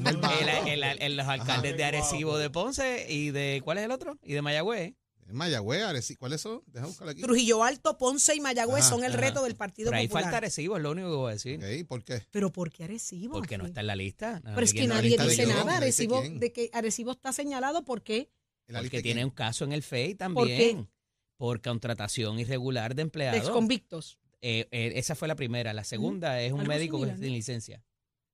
Los 1.17 1.27
alcaldes 1.27 1.77
de 1.79 1.85
Arecibo 1.85 2.37
de 2.37 2.51
Ponce 2.51 3.07
y 3.09 3.31
de. 3.31 3.63
¿Cuál 3.65 3.79
es 3.79 3.85
el 3.85 3.91
otro? 3.91 4.19
Y 4.23 4.35
de 4.35 4.43
Mayagüez. 4.43 4.95
En 5.27 5.35
Mayagüez, 5.37 5.83
Arecibo. 5.83 6.19
¿Cuáles 6.21 6.43
son? 6.43 6.63
Deja 6.67 6.85
buscar 6.85 7.09
aquí. 7.09 7.23
Trujillo 7.23 7.65
Alto, 7.65 7.97
Ponce 7.97 8.35
y 8.35 8.41
Mayagüez 8.41 8.83
Ajá, 8.85 8.91
son 8.91 9.03
el 9.05 9.13
ajá. 9.13 9.21
reto 9.23 9.43
del 9.45 9.57
Partido 9.57 9.91
Pero 9.91 9.99
ahí 10.01 10.09
Popular. 10.09 10.25
falta 10.25 10.37
Arecibo, 10.39 10.77
es 10.77 10.83
lo 10.83 10.91
único 10.91 11.09
que 11.09 11.17
voy 11.17 11.31
a 11.31 11.33
decir. 11.35 11.59
Ok, 11.59 11.87
¿Por 11.89 12.05
qué? 12.05 12.23
Pero 12.31 12.53
¿por 12.53 12.71
qué 12.71 12.85
Arecibo? 12.85 13.33
Porque 13.33 13.57
no 13.57 13.65
está 13.65 13.81
en 13.81 13.87
la 13.87 13.97
lista. 13.97 14.43
Pero 14.45 14.61
es 14.61 14.73
que 14.75 14.81
¿Quién 14.81 14.89
no- 14.91 14.95
nadie 14.97 15.09
lista 15.11 15.23
de 15.25 15.31
dice 15.31 15.45
quién? 15.45 15.57
nada. 15.57 15.65
¿No 15.65 15.71
dice 15.71 15.77
Arecibo, 15.85 16.21
quién? 16.21 16.39
de 16.39 16.53
que 16.53 16.71
Arecibo 16.75 17.13
está 17.13 17.33
señalado 17.33 17.85
porque 17.85 18.31
¿En 18.67 18.75
la 18.75 18.83
lista 18.83 18.91
Porque 18.91 18.97
de 18.99 19.03
tiene 19.03 19.21
quién? 19.21 19.25
un 19.29 19.31
caso 19.35 19.65
en 19.65 19.73
el 19.73 19.83
FEI 19.83 20.09
qué? 20.09 20.15
también. 20.17 20.91
Por 21.39 21.63
contratación 21.63 22.39
irregular 22.39 22.91
de 22.91 22.97
de 22.97 23.03
empleados. 23.03 23.39
exconvictos. 23.41 24.19
Eh, 24.41 24.69
eh, 24.71 24.93
esa 24.97 25.15
fue 25.15 25.29
la 25.29 25.35
primera. 25.35 25.73
La 25.73 25.85
segunda 25.85 26.41
es 26.41 26.53
un 26.53 26.67
médico 26.67 26.97
similar, 26.97 27.17
que 27.17 27.21
¿no? 27.21 27.27
sin 27.27 27.35
licencia. 27.35 27.85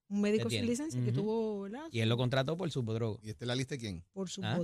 Un 0.08 0.20
médico 0.20 0.50
sin 0.50 0.66
licencia 0.66 1.02
que 1.02 1.12
tuvo, 1.12 1.62
¿verdad? 1.62 1.86
Y 1.90 2.00
él 2.00 2.08
lo 2.08 2.16
contrató 2.16 2.56
por 2.56 2.70
subdrogo. 2.70 3.20
¿Y 3.22 3.30
esta 3.30 3.44
es 3.44 3.48
la 3.48 3.54
lista 3.54 3.74
de 3.74 3.78
quién? 3.78 4.04
Por 4.12 4.28
su 4.28 4.42
¿Ah? 4.44 4.58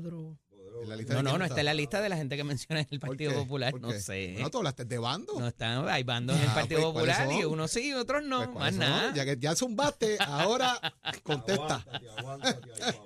Bodro. 0.70 0.82
¿En 0.84 0.88
la 0.88 0.96
lista 0.96 1.12
No, 1.14 1.18
de 1.18 1.22
no, 1.24 1.38
no 1.38 1.44
está 1.44 1.60
en 1.60 1.66
la 1.66 1.74
lista 1.74 2.00
de 2.00 2.08
la 2.08 2.16
gente 2.16 2.36
que 2.36 2.44
menciona 2.44 2.80
en 2.80 2.86
el 2.90 3.00
¿Por 3.00 3.08
Partido? 3.10 3.32
Popular. 3.34 3.70
¿Por 3.72 3.80
No 3.80 3.92
sé. 3.92 4.30
Bueno, 4.34 4.50
tú 4.50 4.58
hablaste 4.58 4.84
de 4.84 4.98
bando. 4.98 5.38
No 5.38 5.48
están, 5.48 5.88
hay 5.88 6.02
bandos 6.02 6.36
en 6.36 6.42
el 6.42 6.48
Ah, 6.48 6.54
Partido 6.54 6.80
pues, 6.92 6.92
¿cuáles 7.04 7.16
Popular 7.16 7.40
y 7.40 7.44
unos 7.44 7.70
sí 7.70 7.88
y 7.88 7.92
otros 7.92 8.24
no. 8.24 8.44
Pues, 8.52 8.54
más 8.58 8.74
nada. 8.74 9.12
Ya 9.14 9.24
que 9.24 9.36
ya 9.38 9.54
zumbaste, 9.54 10.16
ahora 10.20 10.78
contesta. 11.22 11.84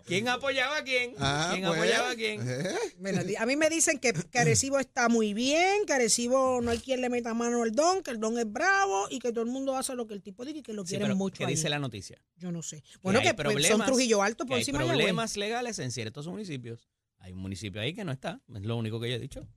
¿Quién 0.07 0.29
apoyaba 0.29 0.79
a 0.79 0.85
quién? 0.85 1.15
Ah, 1.19 1.51
¿Quién 1.53 1.67
pues, 1.67 1.79
apoyaba 1.79 2.11
a 2.11 2.15
quién? 2.15 2.41
¿eh? 2.49 2.75
Bueno, 2.99 3.21
a 3.39 3.47
mí 3.47 3.57
me 3.57 3.69
dicen 3.71 3.99
que, 3.99 4.13
que 4.13 4.39
Arecibo 4.39 4.79
está 4.79 5.09
muy 5.09 5.35
bien, 5.35 5.85
que 5.87 5.93
Arecibo 5.93 6.61
no 6.61 6.71
hay 6.71 6.79
quien 6.79 7.01
le 7.01 7.09
meta 7.09 7.35
mano 7.35 7.63
al 7.63 7.73
don, 7.73 8.03
que 8.03 8.11
el 8.11 8.21
don 8.21 8.39
es 8.39 8.51
bravo 8.51 9.07
y 9.11 9.19
que 9.19 9.31
todo 9.33 9.45
el 9.45 9.51
mundo 9.51 9.77
hace 9.77 9.95
lo 9.95 10.07
que 10.07 10.15
el 10.15 10.23
tipo 10.23 10.45
dice 10.45 10.59
y 10.59 10.63
que 10.63 10.73
lo 10.73 10.83
Sí, 10.85 10.91
quieren 10.91 11.07
pero 11.09 11.17
mucho. 11.17 11.39
¿qué 11.39 11.47
dice 11.47 11.69
la 11.69 11.79
noticia? 11.79 12.21
Yo 12.37 12.53
no 12.53 12.63
sé. 12.63 12.83
Bueno, 13.03 13.21
hay 13.21 13.27
que 13.27 13.35
pues, 13.35 13.67
son 13.69 13.85
Trujillo 13.85 14.23
Alto 14.23 14.45
Que 14.45 14.49
por 14.49 14.57
hay 14.57 14.61
encima 14.63 14.79
de 14.79 14.85
Mayagüez. 14.85 15.05
problemas 15.07 15.37
legales 15.37 15.79
en 15.79 15.91
ciertos 15.91 16.27
municipios. 16.27 16.89
Hay 17.25 17.33
un 17.33 17.39
municipio 17.41 17.81
ahí 17.81 17.95
que 17.95 18.05
no 18.05 18.13
está. 18.13 18.43
Es 18.55 18.63
lo 18.65 18.77
único 18.77 19.01
que 19.01 19.09
yo 19.09 19.17
he 19.17 19.19
dicho. 19.19 19.49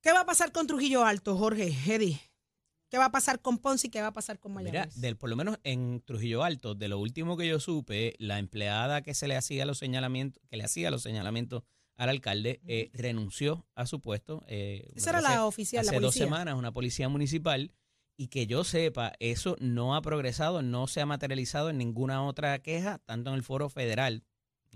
¿Qué 0.00 0.12
va 0.12 0.20
a 0.20 0.26
pasar 0.26 0.52
con 0.52 0.66
Trujillo 0.68 1.04
Alto, 1.04 1.36
Jorge, 1.36 1.76
Eddie? 1.86 2.20
¿Qué 2.88 2.98
va 2.98 3.06
a 3.06 3.10
pasar 3.10 3.40
con 3.40 3.58
Ponce 3.58 3.88
y 3.88 3.90
qué 3.90 4.00
va 4.00 4.08
a 4.08 4.12
pasar 4.12 4.38
con 4.38 4.54
Mira, 4.54 4.70
Mayagüez? 4.70 5.00
del, 5.00 5.16
por 5.16 5.28
lo 5.28 5.34
menos 5.36 5.58
en 5.64 6.02
Trujillo 6.04 6.44
Alto, 6.44 6.74
de 6.76 6.86
lo 6.88 6.98
último 7.00 7.36
que 7.36 7.46
yo 7.48 7.58
supe, 7.60 8.14
la 8.18 8.38
empleada 8.38 9.02
que 9.02 9.14
se 9.14 9.26
le 9.28 9.36
hacía 9.36 9.66
los 9.66 9.78
señalamientos, 9.78 10.40
que 10.48 10.56
le 10.56 10.64
hacía 10.64 10.90
los 10.92 11.02
señalamientos 11.02 11.62
al 11.96 12.08
alcalde, 12.10 12.60
eh, 12.66 12.90
renunció 12.94 13.66
a 13.74 13.86
su 13.86 14.00
puesto. 14.00 14.44
eh, 14.46 14.90
Esa 14.94 15.10
era 15.10 15.20
la 15.20 15.46
oficial, 15.46 15.84
la 15.84 15.90
hace 15.90 16.00
dos 16.00 16.10
policía. 16.14 16.24
semanas, 16.26 16.54
una 16.54 16.72
policía 16.72 17.08
municipal, 17.08 17.72
y 18.16 18.28
que 18.28 18.46
yo 18.46 18.64
sepa, 18.64 19.12
eso 19.18 19.56
no 19.60 19.94
ha 19.96 20.02
progresado, 20.02 20.62
no 20.62 20.86
se 20.86 21.00
ha 21.00 21.06
materializado 21.06 21.70
en 21.70 21.78
ninguna 21.78 22.24
otra 22.24 22.58
queja, 22.60 22.98
tanto 22.98 23.30
en 23.30 23.36
el 23.36 23.42
foro 23.42 23.68
federal, 23.68 24.22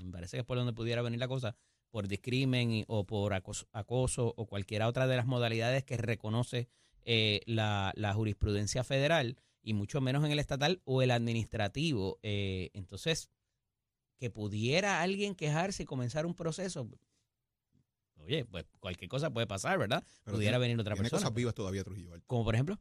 me 0.02 0.10
parece 0.10 0.36
que 0.36 0.40
es 0.40 0.46
por 0.46 0.56
donde 0.56 0.72
pudiera 0.72 1.02
venir 1.02 1.20
la 1.20 1.28
cosa, 1.28 1.54
por 1.90 2.08
discrimen 2.08 2.70
y- 2.72 2.84
o 2.88 3.04
por 3.06 3.34
acoso, 3.34 3.68
acoso 3.70 4.34
o 4.36 4.46
cualquiera 4.46 4.88
otra 4.88 5.06
de 5.06 5.16
las 5.16 5.26
modalidades 5.26 5.84
que 5.84 5.96
reconoce 5.96 6.68
eh, 7.04 7.42
la, 7.46 7.92
la 7.94 8.14
jurisprudencia 8.14 8.82
federal, 8.82 9.36
y 9.62 9.74
mucho 9.74 10.00
menos 10.00 10.24
en 10.24 10.32
el 10.32 10.38
estatal 10.38 10.80
o 10.84 11.02
el 11.02 11.10
administrativo. 11.10 12.18
Eh, 12.22 12.70
entonces, 12.74 13.30
que 14.18 14.30
pudiera 14.30 15.00
alguien 15.02 15.34
quejarse 15.34 15.82
y 15.82 15.86
comenzar 15.86 16.24
un 16.26 16.34
proceso, 16.34 16.88
oye, 18.16 18.44
pues 18.46 18.64
cualquier 18.80 19.08
cosa 19.08 19.30
puede 19.30 19.46
pasar, 19.46 19.78
¿verdad? 19.78 20.04
Pero 20.24 20.36
Pudiera 20.36 20.56
tiene- 20.56 20.58
venir 20.68 20.80
otra 20.80 20.94
Tiene 20.94 21.04
persona. 21.10 21.20
cosas 21.22 21.34
vivas 21.34 21.54
todavía 21.54 21.84
Trujillo 21.84 22.14
Alto. 22.14 22.24
Como 22.26 22.44
por 22.44 22.54
ejemplo. 22.54 22.78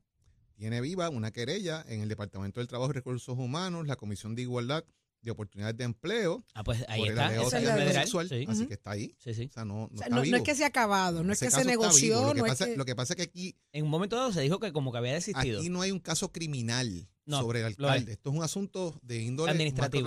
Tiene 0.56 0.82
viva 0.82 1.10
una 1.10 1.32
querella 1.32 1.84
en 1.88 2.02
el 2.02 2.10
Departamento 2.10 2.60
del 2.60 2.68
Trabajo 2.68 2.92
y 2.92 2.94
Recursos 2.94 3.38
Humanos, 3.38 3.88
la 3.88 3.96
Comisión 3.96 4.36
de 4.36 4.44
Igualdad 4.44 4.86
de 5.24 5.32
Oportunidades 5.32 5.76
de 5.78 5.84
Empleo, 5.86 6.46
Ah, 6.54 6.64
pues 6.64 6.84
ahí 6.88 7.00
por 7.00 7.08
el 7.08 7.14
está. 7.14 7.26
allegado 7.28 7.48
Esa 7.48 7.58
es 7.58 7.64
tráfico 7.64 7.80
la 7.80 7.86
de- 7.86 8.00
sexual, 8.00 8.30
Sí. 8.30 8.46
así 8.48 8.68
que 8.68 8.74
está 8.74 8.92
ahí. 8.92 9.16
Sí, 9.20 9.34
sí. 9.34 9.48
O 9.50 9.54
sea, 9.54 9.66
no, 9.66 9.74
no 9.76 9.84
O 9.86 9.88
sea, 9.98 10.08
está 10.08 10.16
no, 10.16 10.24
es 10.38 10.44
que 10.44 10.56
se 10.56 10.64
ha 10.64 10.68
acabado, 10.68 11.24
no 11.24 11.34
es 11.34 11.40
que 11.40 11.50
se 11.52 11.66
negoció, 11.66 12.22
Lo 12.22 12.34
que, 12.34 12.40
no 12.42 12.46
pasa, 12.48 12.64
es 12.66 12.70
que... 12.72 12.78
lo 12.78 12.86
que 12.86 12.96
pasa 12.96 13.14
es 13.14 13.18
que 13.18 13.24
aquí, 13.24 13.56
En 13.72 13.86
un 13.86 13.90
momento 13.90 14.16
dado 14.16 14.32
se 14.32 14.42
dijo 14.42 14.60
que 14.60 14.72
como 14.74 14.92
que 14.92 14.98
había 15.00 15.14
desistido. 15.14 15.60
aquí 15.60 15.70
no 15.70 15.82
hay 15.82 15.92
un 15.92 16.00
caso 16.00 16.32
criminal 16.32 17.08
No, 17.26 17.40
sobre 17.42 17.62
el 17.62 17.66
alcalde. 17.68 18.12
Esto 18.14 18.30
es 18.32 18.36
un 18.36 18.44
asunto 18.44 19.00
de 19.02 19.22
índole 19.22 19.52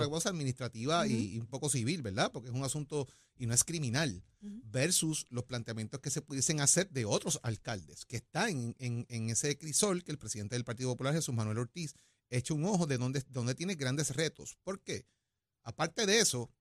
cosa 0.09 0.29
administrativa 0.29 1.07
y- 1.07 1.39
un 1.39 1.47
poco 1.47 1.69
civil, 1.69 2.01
¿verdad? 2.03 2.31
Porque 2.31 2.49
es 2.49 2.55
un 2.55 2.63
asunto 2.63 3.07
y 3.37 3.45
no 3.47 3.53
es 3.53 3.63
criminal. 3.63 4.23
Versus 4.63 5.25
los 5.29 5.43
planteamientos 5.45 5.99
que 5.99 6.09
se 6.09 6.21
pudiesen 6.21 6.59
hacer 6.61 6.89
de 6.91 7.05
otros 7.05 7.39
alcaldes, 7.43 8.05
que 8.05 8.17
está 8.17 8.49
en, 8.49 8.75
en- 8.79 9.05
en 9.09 9.29
ese 9.29 9.57
crisol 9.57 10.03
que 10.03 10.11
el 10.11 10.17
presidente 10.17 10.55
del 10.55 10.63
Partido 10.63 10.89
Popular, 10.91 11.13
Jesús 11.13 11.33
Manuel 11.35 11.57
Ortiz, 11.57 11.95
echa 12.29 12.53
un 12.53 12.65
ojo 12.65 12.87
de 12.87 12.97
donde, 12.97 13.23
donde 13.29 13.55
tiene 13.55 13.75
grandes 13.75 14.15
retos. 14.15 14.57
¿Por 14.63 14.81
qué? 14.81 15.05
Aparte 15.63 16.05
de 16.05 16.19
eso, 16.19 16.51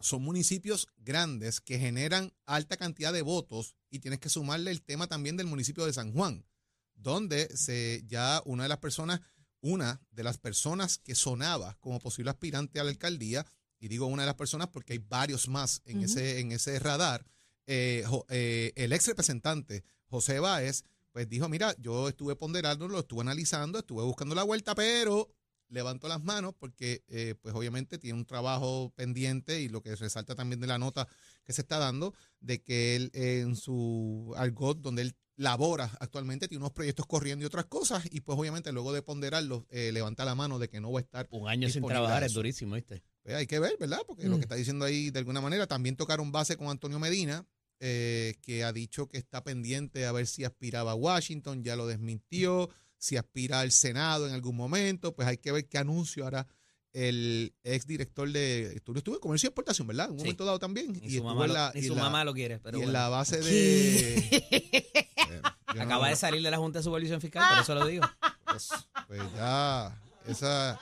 son 0.00 0.22
municipios 0.22 0.88
grandes 0.96 1.60
que 1.60 1.78
generan 1.78 2.32
alta 2.46 2.76
cantidad 2.76 3.12
de 3.12 3.22
votos 3.22 3.76
y 3.90 4.00
tienes 4.00 4.20
que 4.20 4.28
sumarle 4.28 4.70
el 4.70 4.82
tema 4.82 5.06
también 5.06 5.36
del 5.36 5.46
municipio 5.46 5.84
de 5.84 5.92
San 5.92 6.12
Juan, 6.12 6.46
donde 6.94 7.56
se 7.56 8.04
ya 8.06 8.42
una 8.44 8.64
de 8.64 8.68
las 8.68 8.78
personas, 8.78 9.20
una 9.60 10.00
de 10.10 10.22
las 10.22 10.38
personas 10.38 10.98
que 10.98 11.14
sonaba 11.14 11.76
como 11.80 11.98
posible 11.98 12.30
aspirante 12.30 12.80
a 12.80 12.84
la 12.84 12.90
alcaldía, 12.90 13.46
y 13.80 13.88
digo 13.88 14.06
una 14.06 14.22
de 14.22 14.26
las 14.26 14.34
personas 14.34 14.68
porque 14.68 14.94
hay 14.94 14.98
varios 14.98 15.48
más 15.48 15.82
en, 15.84 16.02
ese, 16.02 16.40
en 16.40 16.52
ese 16.52 16.78
radar, 16.78 17.24
eh, 17.66 18.04
eh, 18.28 18.72
el 18.76 18.92
ex 18.92 19.06
representante 19.06 19.84
José 20.06 20.40
Báez, 20.40 20.84
pues 21.12 21.28
dijo, 21.28 21.48
mira, 21.48 21.74
yo 21.78 22.08
estuve 22.08 22.36
ponderando, 22.36 22.88
lo 22.88 22.98
estuve 23.00 23.22
analizando, 23.22 23.78
estuve 23.80 24.02
buscando 24.04 24.34
la 24.34 24.42
vuelta, 24.42 24.74
pero 24.74 25.28
levantó 25.70 26.08
las 26.08 26.22
manos 26.22 26.54
porque 26.58 27.04
eh, 27.08 27.34
pues 27.42 27.54
obviamente 27.54 27.98
tiene 27.98 28.18
un 28.18 28.24
trabajo 28.24 28.90
pendiente 28.96 29.60
y 29.60 29.68
lo 29.68 29.82
que 29.82 29.94
resalta 29.96 30.34
también 30.34 30.60
de 30.60 30.66
la 30.66 30.78
nota 30.78 31.06
que 31.44 31.52
se 31.52 31.60
está 31.60 31.78
dando 31.78 32.14
de 32.40 32.62
que 32.62 32.96
él 32.96 33.10
eh, 33.12 33.40
en 33.40 33.54
su 33.54 34.32
argot 34.36 34.78
donde 34.80 35.02
él 35.02 35.16
labora 35.36 35.90
actualmente 36.00 36.48
tiene 36.48 36.62
unos 36.64 36.72
proyectos 36.72 37.04
corriendo 37.06 37.42
y 37.42 37.46
otras 37.46 37.66
cosas 37.66 38.02
y 38.10 38.22
pues 38.22 38.38
obviamente 38.38 38.72
luego 38.72 38.94
de 38.94 39.02
ponderarlo 39.02 39.66
eh, 39.68 39.92
levanta 39.92 40.24
la 40.24 40.34
mano 40.34 40.58
de 40.58 40.68
que 40.70 40.80
no 40.80 40.90
va 40.90 41.00
a 41.00 41.02
estar 41.02 41.28
Un 41.30 41.48
año 41.48 41.68
sin 41.68 41.84
trabajar 41.86 42.24
es 42.24 42.32
durísimo, 42.32 42.74
¿viste? 42.74 43.02
pues 43.22 43.34
hay 43.36 43.46
que 43.46 43.58
ver, 43.58 43.76
¿verdad? 43.78 44.00
Porque 44.06 44.24
lo 44.26 44.36
Mm. 44.36 44.38
que 44.38 44.44
está 44.44 44.54
diciendo 44.54 44.86
ahí 44.86 45.10
de 45.10 45.18
alguna 45.18 45.42
manera 45.42 45.66
también 45.66 45.96
tocaron 45.96 46.32
base 46.32 46.56
con 46.56 46.68
Antonio 46.68 46.98
Medina 46.98 47.46
eh, 47.80 48.36
que 48.42 48.64
ha 48.64 48.72
dicho 48.72 49.08
que 49.08 49.18
está 49.18 49.44
pendiente 49.44 50.06
a 50.06 50.12
ver 50.12 50.26
si 50.26 50.44
aspiraba 50.44 50.92
a 50.92 50.94
Washington, 50.96 51.62
ya 51.62 51.76
lo 51.76 51.86
desmintió, 51.86 52.68
si 52.96 53.16
aspira 53.16 53.60
al 53.60 53.70
Senado 53.72 54.26
en 54.26 54.34
algún 54.34 54.56
momento, 54.56 55.14
pues 55.14 55.28
hay 55.28 55.38
que 55.38 55.52
ver 55.52 55.68
qué 55.68 55.78
anuncio 55.78 56.26
hará 56.26 56.46
el 56.92 57.54
ex 57.62 57.86
director 57.86 58.28
de 58.32 58.72
estuvo 58.74 58.96
estuvo 58.98 59.14
en 59.14 59.20
comercio 59.20 59.46
y 59.46 59.50
exportación, 59.50 59.86
¿verdad? 59.86 60.06
En 60.06 60.12
un 60.12 60.18
Sí. 60.18 60.24
momento 60.24 60.44
dado 60.44 60.58
también. 60.58 60.98
Y 61.04 61.16
su, 61.18 61.22
mamá, 61.22 61.42
en 61.44 61.48
lo, 61.48 61.54
la, 61.54 61.72
y 61.74 61.82
su 61.86 61.94
la- 61.94 62.02
mamá 62.02 62.24
lo 62.24 62.34
quiere, 62.34 62.58
pero 62.58 62.78
y 62.78 62.82
en 62.82 62.92
la 62.92 63.08
base 63.08 63.40
de... 63.40 64.84
Acaba 65.66 66.06
no- 66.06 66.10
de 66.10 66.16
salir 66.16 66.42
de 66.42 66.50
la 66.50 66.56
Junta 66.56 66.78
de 66.80 66.82
Supervisión 66.82 67.20
Fiscal, 67.20 67.44
por 67.48 67.62
eso 67.62 67.74
lo 67.74 67.86
digo. 67.86 68.04
pues, 68.46 68.68
pues 69.06 69.20
ya, 69.36 70.02
esa, 70.26 70.80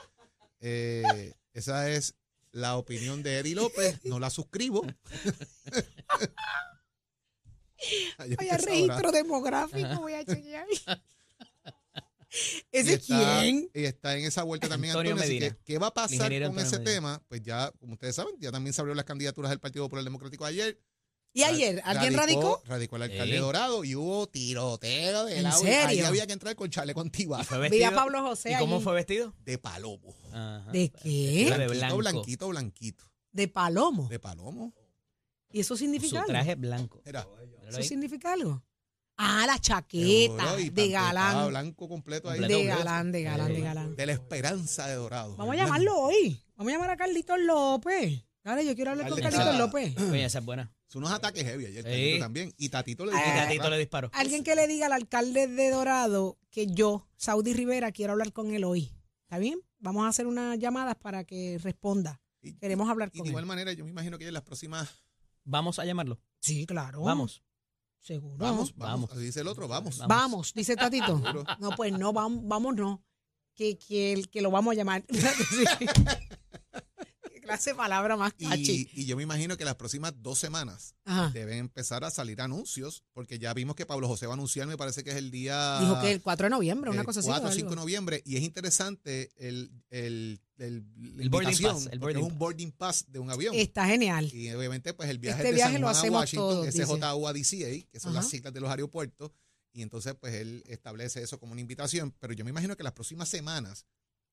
eh, 0.61 1.35
esa 1.53 1.91
es 1.91 2.15
la 2.53 2.77
opinión 2.77 3.23
de 3.23 3.39
Eddie 3.41 3.57
López, 3.57 4.01
no 4.05 4.19
la 4.21 4.31
suscribo. 4.31 4.87
Usted 8.19 8.37
sabrá. 8.37 8.57
registro 8.59 9.13
demográfico, 9.13 9.97
voy 10.01 10.15
a 10.15 10.25
chequear. 10.25 10.67
Y 12.73 12.79
¿Ese 12.79 12.95
está, 12.95 13.41
quién? 13.41 13.71
y 13.73 13.85
está 13.85 14.15
en 14.19 14.25
esa 14.27 14.43
vuelta 14.43 14.69
también 14.69 14.91
Antonio 14.91 15.13
Antonio. 15.13 15.25
así 15.25 15.35
Medina. 15.41 15.57
que, 15.57 15.73
¿Qué 15.73 15.79
va 15.79 15.87
a 15.87 15.95
pasar 15.95 16.19
con 16.19 16.33
Antonio 16.33 16.61
ese 16.61 16.79
Medina. 16.81 16.85
tema? 16.93 17.23
Pues 17.29 17.41
ya, 17.43 17.73
como 17.79 17.95
ustedes 17.95 18.15
saben, 18.15 18.35
ya 18.41 18.53
también 18.53 18.75
se 18.75 18.81
abrió 18.83 18.95
las 18.95 19.07
candidaturas 19.07 19.49
del 19.51 19.61
Partido 19.61 19.87
Popular 19.87 20.05
Democrático 20.05 20.45
ayer. 20.45 20.79
¿Y 21.33 21.45
ayer? 21.45 21.81
¿Alguien 21.85 22.13
radicó? 22.15 22.61
Radicó 22.67 22.97
el 22.97 23.03
alcalde 23.03 23.35
Sí. 23.37 23.39
Dorado 23.39 23.85
y 23.85 23.95
hubo 23.95 24.27
tiroteo 24.27 25.25
de 25.27 25.37
¿En 25.39 25.43
la 25.45 25.53
serio? 25.53 25.87
Ahí 25.87 26.01
había 26.01 26.27
que 26.27 26.33
entrar 26.35 26.55
con 26.57 26.69
chaleco 26.69 27.01
antibalas 27.01 27.47
Fue 27.47 27.57
Vi 27.59 27.63
vestido- 27.63 27.89
a 27.89 27.91
Pablo 27.93 28.23
José 28.23 28.53
¿Y 28.53 28.57
cómo 28.59 28.81
fue 28.81 28.93
vestido? 28.95 29.33
de 29.45 29.57
palomo. 29.59 30.15
Ajá. 30.33 30.71
¿De 30.73 30.91
qué? 30.91 31.45
De 31.45 31.45
Blanquito, 31.47 31.69
blanco. 31.79 31.97
blanquito, 31.99 32.49
blanquito. 32.49 33.05
De 33.33 33.49
palomo. 33.49 34.09
De 34.09 34.19
palomo. 34.19 34.75
¿Y 35.57 35.61
eso 35.61 35.75
Su 35.75 35.79
significa 35.79 36.19
algo? 36.19 36.29
traje 36.29 36.55
blanco. 36.55 37.01
Era. 37.07 37.27
¿Eso 37.67 37.79
ahí. 37.79 37.85
significa 37.85 38.33
algo? 38.35 38.63
Ah, 39.17 39.45
la 39.47 39.59
chaqueta 39.59 40.43
Seguro, 40.45 40.59
y 40.61 40.69
de 40.69 40.89
galán. 40.91 41.49
blanco 41.49 41.89
completo 41.89 42.29
ahí. 42.29 42.39
Completo. 42.41 42.61
De 42.61 42.67
galán, 42.67 43.11
de 43.13 43.23
galán, 43.23 43.49
de 43.55 43.61
galán. 43.63 43.97
De 43.97 44.05
la 44.05 44.13
esperanza 44.13 44.87
de 44.87 44.97
Dorado. 44.97 45.35
Vamos 45.37 45.55
a 45.55 45.57
llamarlo 45.57 45.97
hoy. 45.99 46.39
Vamos 46.57 46.71
a 46.71 46.75
llamar 46.77 46.91
a 46.91 46.97
Carlitos 46.99 47.39
López. 47.41 48.23
Dale, 48.45 48.67
yo 48.67 48.75
quiero 48.75 48.91
hablar 48.91 49.09
con 49.09 49.19
Carlitos 49.19 49.57
López. 49.57 49.97
Oye, 49.99 50.27
esa 50.27 50.41
es 50.41 50.45
buena. 50.45 50.71
Son 50.89 51.03
unos 51.03 51.17
ataques 51.17 51.43
heavy 51.45 51.65
ayer. 51.65 51.83
Sí. 51.85 51.91
Tatito 51.91 52.19
también. 52.19 52.55
Y 52.59 52.69
Tatito 52.69 53.07
le 53.07 53.13
Y 53.13 53.15
dijo. 53.15 53.27
Tatito 53.27 53.71
le 53.71 53.79
disparó. 53.79 54.11
Alguien 54.13 54.45
que 54.45 54.55
le 54.55 54.69
diga 54.69 54.87
al 54.87 54.93
alcalde 54.93 55.47
de 55.49 55.71
Dorado 55.71 56.39
que 56.51 56.67
yo, 56.67 57.09
Saudi 57.17 57.55
Rivera, 57.55 57.93
quiero 57.93 58.13
hablar 58.13 58.35
con 58.35 58.53
él 58.53 58.65
hoy. 58.65 58.93
¿Está 59.23 59.39
bien? 59.39 59.59
Vamos 59.79 60.05
a 60.05 60.09
hacer 60.09 60.27
unas 60.27 60.59
llamadas 60.59 60.97
para 60.97 61.25
que 61.25 61.59
responda. 61.63 62.21
Y- 62.43 62.53
Queremos 62.59 62.89
hablar 62.91 63.11
Y 63.15 63.19
con 63.19 63.25
de 63.25 63.31
igual 63.31 63.47
manera, 63.47 63.73
yo 63.73 63.85
me 63.87 63.91
imagino 63.91 64.19
que 64.19 64.29
en 64.29 64.35
las 64.35 64.43
próximas. 64.43 64.89
Vamos 65.47 65.79
a 65.79 65.85
llamarlo. 65.87 66.19
Sí, 66.41 66.67
claro. 66.67 67.01
Vamos. 67.03 67.43
Seguro. 68.01 68.37
Vamos, 68.37 68.75
vamos. 68.77 69.11
Así 69.11 69.21
dice 69.23 69.41
el 69.41 69.49
otro, 69.49 69.67
vamos. 69.67 69.99
Vamos. 69.99 70.09
Vamos, 70.17 70.53
dice 70.55 70.77
Tatito. 70.77 71.07
Seguro. 71.19 71.45
No, 71.59 71.71
pues 71.71 71.93
no, 71.93 72.13
vamos, 72.13 72.43
vamos 72.45 72.75
no. 72.77 73.03
Que, 73.55 73.79
que, 73.79 74.13
el- 74.13 74.29
que 74.29 74.43
lo 74.43 74.51
vamos 74.51 74.73
a 74.73 74.75
llamar. 74.77 75.05
Sí. 75.09 75.87
Clase 77.47 77.71
de 77.71 77.77
palabra 77.77 78.17
más 78.17 78.33
cachi. 78.35 78.89
Y, 78.93 79.03
y 79.03 79.07
yo 79.07 79.17
me 79.17 79.23
imagino 79.23 79.57
que 79.57 79.65
las 79.65 79.77
próximas 79.77 80.13
dos 80.23 80.39
semanas 80.39 80.95
Ajá. 81.05 81.31
deben 81.33 81.59
empezar 81.59 82.05
a 82.05 82.11
salir 82.11 82.41
anuncios, 82.41 83.05
porque 83.13 83.39
ya 83.39 83.55
vimos 83.55 83.77
que 83.77 83.87
Pablo 83.87 84.09
José 84.09 84.27
va 84.27 84.33
a 84.33 84.35
anunciar, 84.35 84.67
me 84.67 84.77
parece 84.77 85.05
que 85.05 85.11
es 85.11 85.17
el 85.17 85.31
día. 85.31 85.81
Dijo 85.81 86.01
que 86.01 86.13
el 86.13 86.23
4 86.23 86.47
de 86.47 86.51
noviembre, 86.51 86.91
una 86.91 87.05
cosa 87.05 87.21
así. 87.21 87.29
4 87.29 87.47
o 87.47 87.51
o 87.51 87.55
5 87.55 87.71
de 87.71 87.77
noviembre. 87.77 88.23
Y 88.25 88.37
es 88.37 88.43
interesante 88.43 89.31
el, 89.37 89.71
el, 89.91 90.41
el, 90.59 90.85
El 91.19 91.29
boarding 91.29 91.63
pass, 91.63 91.89
el 91.91 92.01
porque 92.01 92.15
boarding 92.15 92.27
es 92.27 92.33
un 92.33 92.39
boarding 92.39 92.73
pass 92.73 93.05
de 93.09 93.19
un 93.19 93.31
avión. 93.31 93.55
Está 93.55 93.87
genial. 93.87 94.33
Y 94.33 94.51
obviamente, 94.51 94.95
pues 94.95 95.09
el 95.11 95.19
viaje 95.19 95.39
Este 95.39 95.49
de 95.49 95.55
viaje 95.55 95.73
San 95.73 95.81
lo 95.81 95.87
Juan 95.87 95.97
a 95.97 95.99
hacemos 95.99 96.21
Washington, 96.21 97.05
a 97.05 97.33
DCA, 97.33 97.87
que 97.91 98.01
son 98.01 98.15
las 98.15 98.29
siglas 98.29 98.53
de 98.53 98.61
los 98.61 98.71
aeropuertos. 98.71 99.33
Y 99.73 99.83
entonces, 99.83 100.15
pues 100.19 100.35
él 100.35 100.65
establece 100.67 101.23
eso 101.23 101.39
como 101.39 101.53
una 101.53 101.61
invitación. 101.61 102.15
Pero 102.19 102.33
yo 102.33 102.45
me 102.45 102.51
imagino 102.51 102.77
que 102.77 102.83
las 102.83 102.95
próximas 102.95 103.29
semanas, 103.29 103.85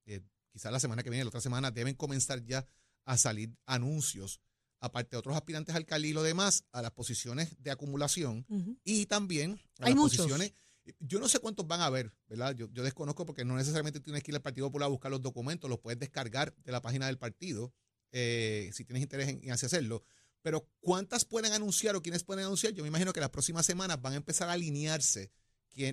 eh, 0.05 0.21
quizás 0.51 0.71
la 0.71 0.79
semana 0.79 1.03
que 1.03 1.09
viene, 1.09 1.25
la 1.25 1.29
otra 1.29 1.41
semana, 1.41 1.69
deben 1.69 1.95
comenzar 1.95 2.43
ya 2.45 2.65
a 3.05 3.17
salir 3.17 3.55
anuncios, 3.65 4.39
aparte 4.79 5.11
de 5.11 5.17
otros 5.17 5.35
aspirantes 5.35 5.73
al 5.75 5.81
alcalde 5.81 6.07
y 6.09 6.13
lo 6.13 6.23
demás, 6.23 6.65
a 6.71 6.81
las 6.81 6.91
posiciones 6.91 7.55
de 7.61 7.71
acumulación 7.71 8.45
y 8.83 9.05
también 9.05 9.59
a 9.79 9.85
Hay 9.85 9.93
las 9.93 10.01
muchos. 10.01 10.17
posiciones. 10.17 10.53
Yo 10.99 11.19
no 11.19 11.29
sé 11.29 11.39
cuántos 11.39 11.65
van 11.65 11.79
a 11.79 11.85
haber, 11.85 12.13
¿verdad? 12.27 12.53
Yo, 12.55 12.67
yo 12.73 12.83
desconozco 12.83 13.25
porque 13.25 13.45
no 13.45 13.55
necesariamente 13.55 14.01
tienes 14.01 14.21
que 14.23 14.31
ir 14.31 14.35
al 14.35 14.41
Partido 14.41 14.67
Popular 14.67 14.87
a 14.87 14.89
buscar 14.89 15.11
los 15.11 15.21
documentos, 15.21 15.69
los 15.69 15.79
puedes 15.79 15.97
descargar 15.99 16.53
de 16.57 16.71
la 16.73 16.81
página 16.81 17.05
del 17.07 17.17
partido 17.17 17.73
eh, 18.11 18.69
si 18.73 18.83
tienes 18.83 19.01
interés 19.01 19.29
en, 19.29 19.39
en 19.43 19.51
hacerlo. 19.51 20.03
Pero 20.41 20.67
¿cuántas 20.81 21.23
pueden 21.23 21.53
anunciar 21.53 21.95
o 21.95 22.01
quiénes 22.01 22.25
pueden 22.25 22.43
anunciar? 22.43 22.73
Yo 22.73 22.83
me 22.83 22.89
imagino 22.89 23.13
que 23.13 23.21
las 23.21 23.29
próximas 23.29 23.65
semanas 23.65 24.01
van 24.01 24.11
a 24.13 24.17
empezar 24.17 24.49
a 24.49 24.53
alinearse 24.53 25.31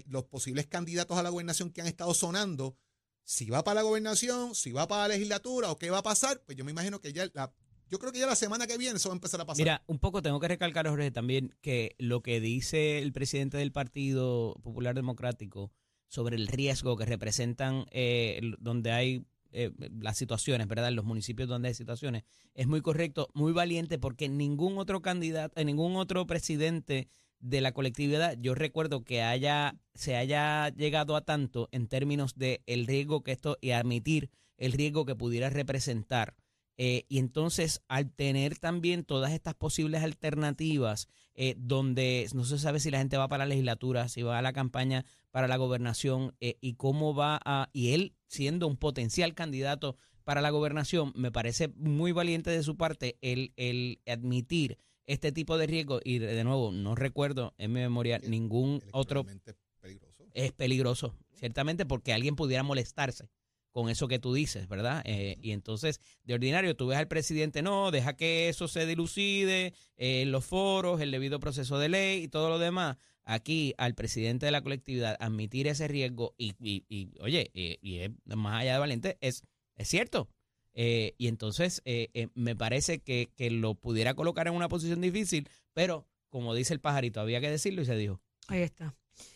los 0.06 0.24
posibles 0.24 0.66
candidatos 0.66 1.16
a 1.16 1.22
la 1.22 1.30
gobernación 1.30 1.70
que 1.70 1.80
han 1.80 1.86
estado 1.86 2.12
sonando, 2.12 2.76
si 3.24 3.50
va 3.50 3.62
para 3.64 3.76
la 3.76 3.82
gobernación, 3.82 4.54
si 4.54 4.72
va 4.72 4.88
para 4.88 5.02
la 5.02 5.14
legislatura 5.14 5.70
o 5.70 5.78
qué 5.78 5.90
va 5.90 5.98
a 5.98 6.02
pasar, 6.02 6.42
pues 6.46 6.56
yo 6.56 6.64
me 6.64 6.70
imagino 6.70 7.00
que 7.00 7.12
ya 7.12 7.28
la, 7.32 7.52
yo 7.90 7.98
creo 7.98 8.12
que 8.12 8.20
ya 8.20 8.26
la 8.26 8.36
semana 8.36 8.66
que 8.66 8.78
viene 8.78 8.96
eso 8.96 9.08
va 9.08 9.14
a 9.14 9.16
empezar 9.16 9.40
a 9.40 9.46
pasar. 9.46 9.58
Mira, 9.58 9.82
un 9.86 9.98
poco 9.98 10.22
tengo 10.22 10.38
que 10.38 10.48
recalcar, 10.48 10.88
Jorge, 10.88 11.10
también 11.10 11.54
que 11.60 11.96
lo 11.98 12.22
que 12.22 12.40
dice 12.40 12.98
el 12.98 13.12
presidente 13.12 13.56
del 13.56 13.72
Partido 13.72 14.54
Popular 14.62 14.94
Democrático 14.94 15.72
sobre 16.06 16.36
el 16.36 16.46
riesgo 16.46 16.96
que 16.96 17.04
representan 17.04 17.86
eh, 17.90 18.40
donde 18.58 18.92
hay 18.92 19.26
eh, 19.52 19.72
las 20.00 20.16
situaciones, 20.16 20.68
¿verdad? 20.68 20.88
En 20.88 20.96
los 20.96 21.04
municipios 21.04 21.48
donde 21.48 21.68
hay 21.68 21.74
situaciones, 21.74 22.22
es 22.54 22.68
muy 22.68 22.80
correcto, 22.80 23.28
muy 23.34 23.52
valiente, 23.52 23.98
porque 23.98 24.28
ningún 24.28 24.78
otro 24.78 25.02
candidato, 25.02 25.60
eh, 25.60 25.64
ningún 25.64 25.96
otro 25.96 26.26
presidente 26.26 27.08
de 27.40 27.60
la 27.60 27.72
colectividad, 27.72 28.36
yo 28.38 28.54
recuerdo 28.54 29.02
que 29.04 29.22
haya, 29.22 29.76
se 29.94 30.16
haya 30.16 30.68
llegado 30.68 31.16
a 31.16 31.24
tanto 31.24 31.68
en 31.72 31.88
términos 31.88 32.36
de 32.36 32.62
el 32.66 32.86
riesgo 32.86 33.22
que 33.22 33.32
esto 33.32 33.56
y 33.60 33.70
admitir 33.70 34.30
el 34.56 34.72
riesgo 34.72 35.06
que 35.06 35.16
pudiera 35.16 35.50
representar. 35.50 36.36
Eh, 36.82 37.04
y 37.08 37.18
entonces, 37.18 37.82
al 37.88 38.10
tener 38.10 38.56
también 38.58 39.04
todas 39.04 39.32
estas 39.32 39.54
posibles 39.54 40.02
alternativas, 40.02 41.08
eh, 41.34 41.54
donde 41.58 42.26
no 42.32 42.44
se 42.44 42.58
sabe 42.58 42.80
si 42.80 42.90
la 42.90 42.98
gente 42.98 43.18
va 43.18 43.28
para 43.28 43.44
la 43.44 43.50
legislatura, 43.50 44.08
si 44.08 44.22
va 44.22 44.38
a 44.38 44.42
la 44.42 44.54
campaña 44.54 45.04
para 45.30 45.48
la 45.48 45.58
gobernación 45.58 46.34
eh, 46.40 46.56
y 46.60 46.74
cómo 46.74 47.14
va 47.14 47.38
a, 47.44 47.68
y 47.72 47.92
él 47.92 48.14
siendo 48.28 48.66
un 48.66 48.76
potencial 48.76 49.34
candidato 49.34 49.96
para 50.24 50.40
la 50.40 50.50
gobernación, 50.50 51.12
me 51.14 51.30
parece 51.30 51.68
muy 51.76 52.12
valiente 52.12 52.50
de 52.50 52.62
su 52.62 52.76
parte 52.76 53.18
el, 53.20 53.52
el 53.56 54.00
admitir 54.06 54.78
este 55.06 55.32
tipo 55.32 55.58
de 55.58 55.66
riesgo, 55.66 56.00
y 56.04 56.18
de 56.18 56.44
nuevo, 56.44 56.72
no 56.72 56.94
recuerdo 56.94 57.54
en 57.58 57.72
mi 57.72 57.80
memoria 57.80 58.18
ningún 58.18 58.82
otro, 58.92 59.20
Electoralmente 59.20 59.54
peligroso. 59.80 60.26
es 60.34 60.52
peligroso, 60.52 61.14
ciertamente 61.34 61.86
porque 61.86 62.12
alguien 62.12 62.36
pudiera 62.36 62.62
molestarse 62.62 63.28
con 63.72 63.88
eso 63.88 64.08
que 64.08 64.18
tú 64.18 64.34
dices, 64.34 64.66
¿verdad? 64.68 65.00
Eh, 65.04 65.36
y 65.42 65.52
entonces, 65.52 66.00
de 66.24 66.34
ordinario, 66.34 66.74
tú 66.76 66.88
ves 66.88 66.98
al 66.98 67.06
presidente, 67.08 67.62
no, 67.62 67.90
deja 67.92 68.16
que 68.16 68.48
eso 68.48 68.66
se 68.66 68.84
dilucide 68.84 69.74
eh, 69.96 70.22
en 70.22 70.32
los 70.32 70.44
foros, 70.44 71.00
el 71.00 71.10
debido 71.12 71.38
proceso 71.38 71.78
de 71.78 71.88
ley 71.88 72.24
y 72.24 72.28
todo 72.28 72.48
lo 72.48 72.58
demás. 72.58 72.96
Aquí, 73.24 73.74
al 73.78 73.94
presidente 73.94 74.46
de 74.46 74.50
la 74.52 74.62
colectividad, 74.62 75.16
admitir 75.20 75.68
ese 75.68 75.86
riesgo 75.86 76.34
y, 76.36 76.54
y- 76.60 76.84
y, 76.88 77.12
oye, 77.20 77.50
eh, 77.54 77.78
y 77.80 77.98
es 77.98 78.10
más 78.24 78.60
allá 78.62 78.72
de 78.72 78.78
valiente, 78.80 79.18
es, 79.20 79.44
es 79.76 79.86
cierto. 79.88 80.28
Eh, 80.74 81.14
y 81.18 81.28
entonces, 81.28 81.82
eh, 81.84 82.08
eh, 82.14 82.28
me 82.34 82.54
parece 82.56 83.00
que, 83.00 83.30
que 83.36 83.50
lo 83.50 83.74
pudiera 83.74 84.14
colocar 84.14 84.46
en 84.46 84.54
una 84.54 84.68
posición 84.68 85.00
difícil, 85.00 85.48
pero 85.72 86.06
como 86.28 86.54
dice 86.54 86.72
el 86.72 86.80
pajarito, 86.80 87.20
había 87.20 87.40
que 87.40 87.50
decirlo 87.50 87.82
y 87.82 87.86
se 87.86 87.96
dijo. 87.96 88.20
Ahí 88.48 88.62
está. 88.62 88.94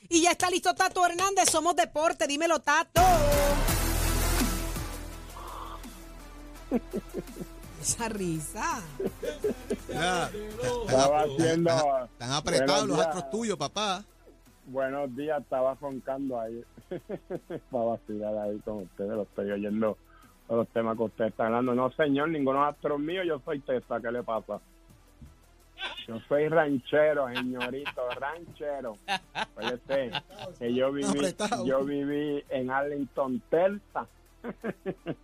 Y 0.08 0.22
ya 0.22 0.30
está 0.30 0.48
listo 0.50 0.74
Tato 0.74 1.04
Hernández, 1.04 1.50
somos 1.50 1.76
deporte, 1.76 2.26
dímelo 2.26 2.60
Tato. 2.60 3.02
Esa 7.80 8.08
risa. 8.08 8.82
Mira, 9.88 10.30
Estaba 10.86 11.22
haciendo. 11.22 11.70
Están, 11.70 12.04
están 12.04 12.32
apretados 12.32 12.88
los 12.88 12.98
astros 12.98 13.30
tuyos, 13.30 13.58
papá. 13.58 14.04
Buenos 14.66 15.14
días, 15.14 15.42
estaba 15.42 15.74
roncando 15.74 16.40
ahí. 16.40 16.64
Para 17.70 17.84
vacilar 17.84 18.38
ahí 18.38 18.58
con 18.60 18.84
ustedes, 18.84 19.10
lo 19.10 19.22
estoy 19.24 19.50
oyendo 19.50 19.98
los 20.48 20.68
temas 20.68 20.96
que 20.96 21.02
ustedes 21.04 21.30
están 21.30 21.46
hablando. 21.48 21.74
No, 21.74 21.90
señor, 21.92 22.28
ninguno 22.28 22.62
es 22.62 22.74
astro 22.74 22.98
mío, 22.98 23.22
yo 23.24 23.40
soy 23.44 23.60
Tesa, 23.60 24.00
¿qué 24.00 24.10
le 24.10 24.22
pasa? 24.22 24.60
Yo 26.06 26.20
soy 26.28 26.48
ranchero, 26.48 27.28
señorito, 27.34 28.08
ranchero. 28.18 28.96
Oye, 29.56 30.12
que 30.58 30.74
yo 30.74 30.92
viví, 30.92 31.34
yo 31.64 31.84
viví 31.84 32.44
en 32.48 32.70
Arlington, 32.70 33.42
Texas. 33.50 34.08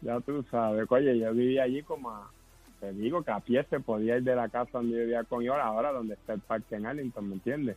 ya 0.00 0.20
tú 0.20 0.44
sabes, 0.50 0.86
oye, 0.90 1.18
yo 1.18 1.32
viví 1.32 1.58
allí 1.58 1.82
como 1.82 2.10
a, 2.10 2.30
te 2.80 2.92
digo 2.92 3.22
que 3.22 3.30
a 3.30 3.40
pie 3.40 3.64
se 3.64 3.80
podía 3.80 4.16
ir 4.16 4.22
de 4.24 4.34
la 4.34 4.48
casa 4.48 4.70
donde 4.72 4.96
yo 4.96 5.00
vivía 5.00 5.24
con 5.24 5.42
yo, 5.42 5.54
ahora 5.54 5.92
donde 5.92 6.14
está 6.14 6.34
el 6.34 6.40
parque 6.40 6.76
en 6.76 6.86
Arlington, 6.86 7.28
¿me 7.28 7.34
entiendes? 7.34 7.76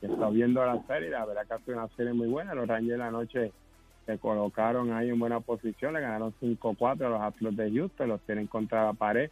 Y 0.00 0.06
está 0.06 0.28
viendo 0.28 0.64
la 0.64 0.80
serie, 0.86 1.10
la 1.10 1.24
verdad 1.24 1.46
que 1.46 1.54
ha 1.54 1.58
sido 1.58 1.78
una 1.78 1.88
serie 1.96 2.12
muy 2.12 2.28
buena, 2.28 2.54
los 2.54 2.68
Rangers 2.68 2.98
la 2.98 3.10
noche 3.10 3.52
se 4.08 4.16
colocaron 4.16 4.90
ahí 4.90 5.10
en 5.10 5.18
buena 5.18 5.40
posición, 5.40 5.92
le 5.92 6.00
ganaron 6.00 6.32
5-4 6.40 7.04
a 7.04 7.08
los 7.10 7.20
Astros 7.20 7.54
de 7.54 7.70
Houston, 7.70 8.08
los 8.08 8.22
tienen 8.22 8.46
contra 8.46 8.86
la 8.86 8.94
pared, 8.94 9.30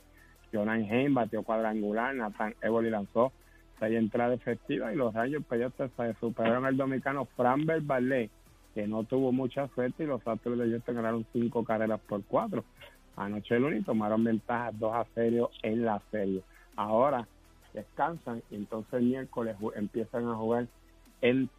Jonan 0.52 0.82
Hain 0.82 1.14
batió 1.14 1.42
cuadrangular, 1.42 2.14
Nathan 2.14 2.54
Evoli 2.60 2.90
lanzó 2.90 3.32
seis 3.80 3.96
entradas 3.96 4.38
efectivas 4.38 4.92
y 4.92 4.96
los 4.96 5.14
Rangers 5.14 5.46
pues 5.48 5.60
ya 5.60 5.68
usted 5.68 5.90
sabe, 5.96 6.14
superaron 6.20 6.66
al 6.66 6.76
dominicano 6.76 7.24
Framber 7.24 7.80
Ballet, 7.80 8.28
que 8.74 8.86
no 8.86 9.04
tuvo 9.04 9.32
mucha 9.32 9.66
suerte 9.68 10.04
y 10.04 10.06
los 10.06 10.20
Astros 10.28 10.58
de 10.58 10.68
Houston 10.68 10.94
ganaron 10.94 11.26
cinco 11.32 11.64
carreras 11.64 12.00
por 12.06 12.22
cuatro. 12.24 12.62
Anoche 13.16 13.56
el 13.56 13.62
lunes 13.62 13.86
tomaron 13.86 14.24
ventaja 14.24 14.72
2 14.74 14.94
a 14.94 15.06
0 15.14 15.50
en 15.62 15.86
la 15.86 16.02
serie. 16.10 16.42
Ahora 16.76 17.26
descansan 17.72 18.42
y 18.50 18.56
entonces 18.56 18.92
el 18.92 19.04
miércoles 19.04 19.56
empiezan 19.74 20.28
a 20.28 20.34
jugar 20.34 20.66
en, 21.30 21.50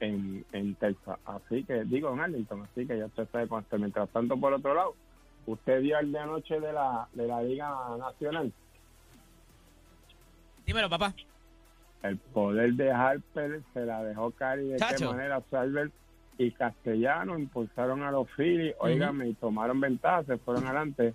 en, 0.00 0.44
en 0.52 0.74
Texas. 0.76 1.18
Así 1.24 1.64
que, 1.64 1.84
digo 1.84 2.12
en 2.12 2.20
Arlington, 2.20 2.62
así 2.62 2.86
que 2.86 2.98
ya 2.98 3.06
usted 3.06 3.28
sabe 3.30 3.48
con 3.48 3.62
esto. 3.62 3.78
Mientras 3.78 4.08
tanto, 4.10 4.36
por 4.36 4.52
otro 4.52 4.74
lado, 4.74 4.94
usted 5.46 5.80
vio 5.80 5.98
el 5.98 6.12
de 6.12 6.18
anoche 6.18 6.60
de 6.60 6.72
la, 6.72 7.08
de 7.12 7.26
la 7.26 7.42
Liga 7.42 7.74
Nacional. 7.98 8.52
Dímelo, 10.64 10.90
papá. 10.90 11.14
El 12.02 12.18
poder 12.18 12.74
de 12.74 12.90
Harper 12.90 13.62
se 13.72 13.86
la 13.86 14.02
dejó 14.02 14.30
caer 14.32 14.60
y 14.60 14.68
de 14.68 14.76
qué 14.76 15.04
manera 15.04 15.42
Salver 15.50 15.90
y 16.38 16.50
Castellano 16.50 17.38
impulsaron 17.38 18.02
a 18.02 18.10
los 18.10 18.28
Phillies, 18.36 18.74
óigame, 18.78 19.28
y 19.28 19.34
tomaron 19.34 19.80
ventaja, 19.80 20.22
se 20.24 20.36
fueron 20.38 20.66
adelante. 20.66 21.14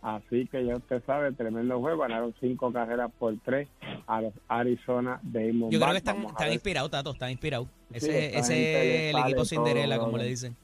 Así 0.00 0.46
que 0.46 0.64
ya 0.64 0.76
usted 0.76 1.02
sabe, 1.06 1.32
tremendo 1.32 1.80
juego, 1.80 2.02
ganaron 2.02 2.32
cinco 2.40 2.72
carreras 2.72 3.10
por 3.18 3.34
tres 3.44 3.68
a 4.06 4.20
los 4.20 4.32
Arizona 4.46 5.18
Diamondbacks. 5.22 5.72
Yo 5.72 5.80
creo 5.80 5.90
que 5.92 5.98
están, 5.98 6.24
están 6.24 6.52
inspirados, 6.52 6.90
Tato, 6.90 7.10
están 7.10 7.30
inspirados. 7.30 7.66
Ese, 7.92 8.38
es 8.38 8.48
el 8.50 9.18
equipo 9.18 9.44
Cinderella, 9.44 9.96
todo, 9.96 10.04
como 10.06 10.18
le 10.18 10.24
dicen. 10.26 10.56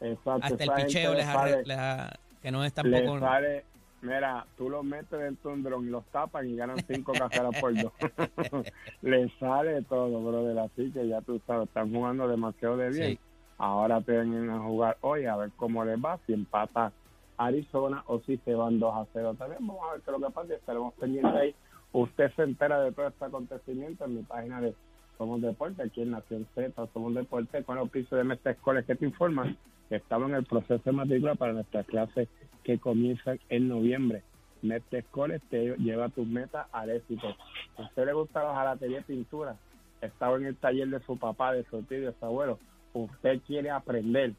Exacto, 0.00 0.40
Hasta 0.42 0.64
el 0.64 0.70
picheo 0.72 1.12
le 1.12 1.18
les 1.18 1.26
sale- 1.26 1.62
les 1.64 1.78
ha- 1.78 2.12
que 2.42 2.50
no 2.50 2.64
es 2.64 2.72
tampoco... 2.74 3.20
sale, 3.20 3.64
mira, 4.02 4.44
tú 4.58 4.68
los 4.68 4.84
metes 4.84 5.18
dentro 5.18 5.50
de 5.50 5.56
un 5.56 5.62
dron 5.62 5.86
y 5.86 5.90
los 5.90 6.04
tapan 6.06 6.48
y 6.48 6.56
ganan 6.56 6.76
cinco 6.86 7.12
carreras 7.18 7.58
por 7.60 7.72
dos. 7.80 7.92
le 9.02 9.28
sale 9.38 9.80
todo, 9.82 10.20
brother. 10.22 10.58
Así 10.58 10.90
que 10.90 11.06
ya 11.08 11.20
tú 11.22 11.40
sabes, 11.46 11.68
están 11.68 11.90
jugando 11.92 12.28
demasiado 12.28 12.76
de 12.76 12.90
bien. 12.90 13.10
Sí. 13.12 13.18
Ahora 13.58 14.00
tienen 14.00 14.50
a 14.50 14.58
jugar 14.58 14.98
hoy 15.02 15.24
a 15.26 15.36
ver 15.36 15.50
cómo 15.56 15.84
les 15.84 15.96
va, 15.98 16.18
si 16.26 16.32
empata 16.32 16.92
Arizona 17.36 18.04
o 18.06 18.20
si 18.20 18.36
se 18.38 18.54
van 18.54 18.78
2 18.78 18.94
a 18.94 19.06
0 19.12 19.34
también. 19.38 19.66
Vamos 19.66 19.82
a 19.88 19.92
ver 19.92 20.02
qué 20.02 20.10
es 20.10 20.20
lo 20.20 20.26
que 20.26 20.32
pasa 20.32 20.52
y 20.52 20.56
estaremos 20.56 20.94
pendientes 20.94 21.34
ahí. 21.34 21.54
Usted 21.92 22.32
se 22.34 22.42
entera 22.42 22.80
de 22.80 22.92
todo 22.92 23.08
este 23.08 23.24
acontecimiento 23.24 24.04
en 24.04 24.16
mi 24.16 24.22
página 24.22 24.60
de 24.60 24.74
Somos 25.18 25.42
Deporte, 25.42 25.82
aquí 25.82 26.02
en 26.02 26.12
Nación 26.12 26.46
Z, 26.54 26.86
Somos 26.92 27.14
Deporte, 27.14 27.62
con 27.64 27.76
los 27.76 27.90
pisos 27.90 28.26
de 28.26 28.50
Escoles 28.50 28.86
que 28.86 28.94
te 28.94 29.04
informan 29.04 29.56
que 29.88 29.96
estamos 29.96 30.30
en 30.30 30.36
el 30.36 30.44
proceso 30.44 30.82
de 30.84 30.92
matrícula 30.92 31.34
para 31.34 31.52
nuestras 31.52 31.86
clases 31.86 32.28
que 32.64 32.78
comienzan 32.78 33.38
en 33.50 33.68
noviembre. 33.68 34.22
Mestre 34.62 35.00
Escoles 35.00 35.42
te 35.50 35.76
lleva 35.78 36.08
tus 36.08 36.26
metas 36.26 36.66
al 36.72 36.90
éxito. 36.90 37.34
Usted 37.78 38.06
le 38.06 38.12
gusta 38.12 38.42
la 38.42 38.54
jalatería 38.54 39.00
y 39.00 39.02
pintura, 39.02 39.56
estaba 40.00 40.36
en 40.36 40.46
el 40.46 40.56
taller 40.56 40.88
de 40.88 41.00
su 41.00 41.18
papá, 41.18 41.52
de 41.52 41.64
su 41.64 41.82
tío, 41.82 42.06
de 42.06 42.14
su 42.18 42.24
abuelo, 42.24 42.58
usted 42.92 43.40
quiere 43.46 43.70
aprender 43.70 44.34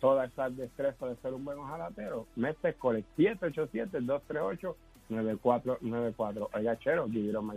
todas 0.00 0.30
esas 0.30 0.56
destrezas 0.56 1.08
de 1.10 1.16
ser 1.16 1.34
un 1.34 1.44
buen 1.44 1.58
ojalatero, 1.58 2.26
Mestre 2.36 2.70
Escoles 2.70 3.04
787-238-9494. 5.10 6.48
Oiga, 6.54 6.78
chero, 6.78 7.06
give 7.08 7.28
it 7.28 7.36
on 7.36 7.46
my. 7.46 7.56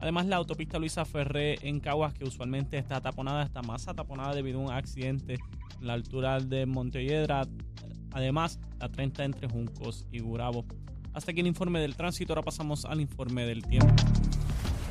Además, 0.00 0.26
la 0.26 0.36
autopista 0.36 0.78
Luisa 0.78 1.04
Ferré 1.04 1.58
en 1.66 1.78
Caguas, 1.78 2.14
que 2.14 2.24
usualmente 2.24 2.78
está 2.78 3.00
taponada, 3.00 3.42
está 3.42 3.60
más 3.62 3.86
ataponada 3.86 4.34
debido 4.34 4.58
a 4.60 4.62
un 4.62 4.72
accidente 4.72 5.34
en 5.34 5.86
la 5.86 5.92
altura 5.92 6.40
de 6.40 6.64
Montelledra. 6.64 7.46
Además, 8.12 8.58
la 8.78 8.88
30 8.88 9.24
entre 9.24 9.48
Juncos 9.48 10.06
y 10.10 10.20
Gurabo. 10.20 10.64
Hasta 11.12 11.32
aquí 11.32 11.40
el 11.40 11.46
informe 11.46 11.80
del 11.80 11.96
tránsito, 11.96 12.32
ahora 12.32 12.42
pasamos 12.42 12.84
al 12.84 13.00
informe 13.00 13.44
del 13.44 13.62
tiempo. 13.62 13.94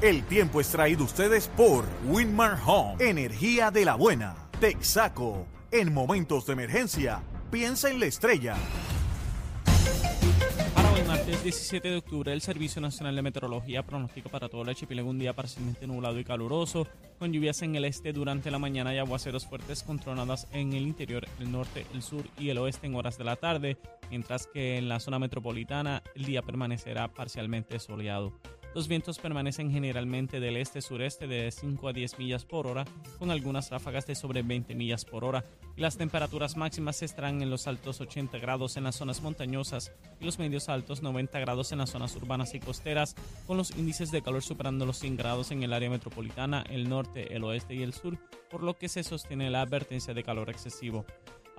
El 0.02 0.24
tiempo 0.24 0.62
es 0.62 0.69
traído 0.69 1.04
ustedes 1.04 1.50
por 1.50 1.86
Winmar 2.08 2.58
Home, 2.65 3.04
energía 3.04 3.72
de 3.72 3.86
la 3.86 3.95
buena. 3.95 4.36
Texaco, 4.60 5.45
en 5.72 5.93
momentos 5.93 6.45
de 6.45 6.54
emergencia, 6.54 7.24
piensa 7.52 7.89
en 7.89 8.00
la 8.00 8.06
estrella. 8.06 8.56
Martes 11.29 11.43
17 11.43 11.87
de 11.91 11.97
octubre, 11.97 12.33
el 12.33 12.41
Servicio 12.41 12.81
Nacional 12.81 13.15
de 13.15 13.21
Meteorología 13.21 13.83
pronostica 13.83 14.29
para 14.29 14.49
todo 14.49 14.63
el 14.63 14.69
archipiélago 14.69 15.11
un 15.11 15.19
día 15.19 15.35
parcialmente 15.35 15.85
nublado 15.85 16.17
y 16.17 16.23
caluroso, 16.23 16.87
con 17.19 17.31
lluvias 17.31 17.61
en 17.61 17.75
el 17.75 17.85
este 17.85 18.13
durante 18.13 18.49
la 18.49 18.57
mañana 18.57 18.95
y 18.95 18.97
aguaceros 18.97 19.45
fuertes 19.45 19.83
con 19.83 19.99
tronadas 19.99 20.47
en 20.53 20.73
el 20.73 20.87
interior, 20.87 21.27
el 21.39 21.51
norte, 21.51 21.85
el 21.93 22.01
sur 22.01 22.23
y 22.39 22.49
el 22.49 22.57
oeste 22.57 22.87
en 22.87 22.95
horas 22.95 23.19
de 23.19 23.25
la 23.25 23.35
tarde, 23.35 23.77
mientras 24.09 24.47
que 24.47 24.79
en 24.79 24.89
la 24.89 24.99
zona 24.99 25.19
metropolitana 25.19 26.01
el 26.15 26.25
día 26.25 26.41
permanecerá 26.41 27.13
parcialmente 27.13 27.77
soleado. 27.77 28.33
Los 28.75 28.88
vientos 28.88 29.19
permanecen 29.19 29.71
generalmente 29.71 30.39
del 30.39 30.58
este-sureste 30.58 31.27
de 31.27 31.51
5 31.51 31.88
a 31.88 31.93
10 31.93 32.19
millas 32.19 32.45
por 32.45 32.67
hora, 32.67 32.86
con 33.17 33.32
algunas 33.32 33.69
ráfagas 33.71 34.05
de 34.05 34.15
sobre 34.15 34.43
20 34.43 34.75
millas 34.75 35.05
por 35.05 35.25
hora, 35.25 35.43
las 35.79 35.95
temperaturas 35.95 36.58
máximas 36.58 37.01
estarán 37.03 37.41
en 37.41 37.49
los 37.49 37.65
altos 37.65 38.01
80 38.01 38.38
grados 38.39 38.75
en 38.75 38.84
las 38.84 38.97
zonas 38.97 39.21
montañosas 39.21 39.93
y 40.19 40.25
los 40.25 40.38
medios 40.38 40.67
altos 40.67 41.01
90 41.01 41.39
grados 41.39 41.71
en 41.71 41.77
las 41.77 41.91
zonas 41.91 42.13
urbanas 42.17 42.53
y 42.53 42.60
costeras, 42.60 43.15
con 43.47 43.55
los 43.55 43.71
índices 43.71 44.12
de 44.12 44.21
calor 44.21 44.41
superando 44.41 44.86
los 44.86 44.99
100 44.99 45.15
grados 45.15 45.51
en 45.51 45.63
el 45.63 45.71
área 45.71 45.89
metropolitana, 45.89 46.65
el 46.69 46.89
norte, 46.89 47.34
el 47.34 47.45
oeste 47.45 47.75
y 47.75 47.84
el 47.84 47.93
sur, 47.93 48.17
por 48.51 48.62
lo 48.62 48.77
que 48.77 48.89
se 48.89 49.03
sostiene 49.03 49.49
la 49.49 49.62
advertencia 49.62 50.13
de 50.13 50.21
calor 50.21 50.49
excesivo. 50.49 51.05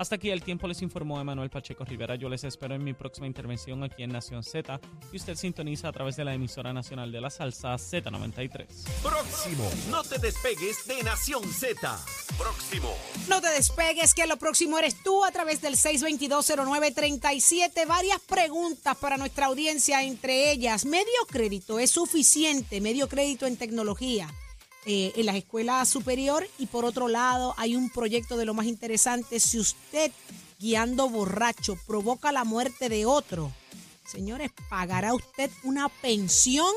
Hasta 0.00 0.14
aquí 0.14 0.30
el 0.30 0.42
tiempo 0.42 0.66
les 0.66 0.80
informó 0.80 1.20
Emanuel 1.20 1.50
Pacheco 1.50 1.84
Rivera. 1.84 2.14
Yo 2.14 2.30
les 2.30 2.42
espero 2.44 2.74
en 2.74 2.82
mi 2.82 2.94
próxima 2.94 3.26
intervención 3.26 3.84
aquí 3.84 4.02
en 4.02 4.10
Nación 4.10 4.42
Z 4.42 4.80
y 5.12 5.16
usted 5.18 5.34
sintoniza 5.34 5.88
a 5.88 5.92
través 5.92 6.16
de 6.16 6.24
la 6.24 6.32
emisora 6.32 6.72
nacional 6.72 7.12
de 7.12 7.20
la 7.20 7.28
salsa 7.28 7.74
Z93. 7.74 8.66
Próximo. 9.02 9.70
No 9.90 10.02
te 10.02 10.18
despegues 10.18 10.86
de 10.86 11.02
Nación 11.02 11.44
Z. 11.52 12.02
Próximo. 12.38 12.96
No 13.28 13.42
te 13.42 13.50
despegues, 13.50 14.14
que 14.14 14.26
lo 14.26 14.38
próximo 14.38 14.78
eres 14.78 15.02
tú 15.02 15.22
a 15.22 15.32
través 15.32 15.60
del 15.60 15.76
6220937. 15.76 17.86
Varias 17.86 18.20
preguntas 18.20 18.96
para 18.96 19.18
nuestra 19.18 19.48
audiencia, 19.48 20.02
entre 20.02 20.50
ellas, 20.50 20.86
¿medio 20.86 21.26
crédito 21.28 21.78
es 21.78 21.90
suficiente? 21.90 22.80
¿Medio 22.80 23.06
crédito 23.06 23.44
en 23.44 23.58
tecnología? 23.58 24.28
Eh, 24.86 25.12
en 25.16 25.26
las 25.26 25.36
escuelas 25.36 25.88
superior 25.88 26.46
y 26.58 26.66
por 26.66 26.84
otro 26.84 27.08
lado 27.08 27.54
hay 27.56 27.76
un 27.76 27.90
proyecto 27.90 28.36
de 28.36 28.46
lo 28.46 28.54
más 28.54 28.66
interesante, 28.66 29.40
si 29.40 29.58
usted 29.58 30.10
guiando 30.58 31.08
borracho 31.08 31.76
provoca 31.86 32.32
la 32.32 32.44
muerte 32.44 32.88
de 32.88 33.06
otro, 33.06 33.52
señores, 34.06 34.50
pagará 34.68 35.14
usted 35.14 35.50
una 35.64 35.88
pensión 35.88 36.72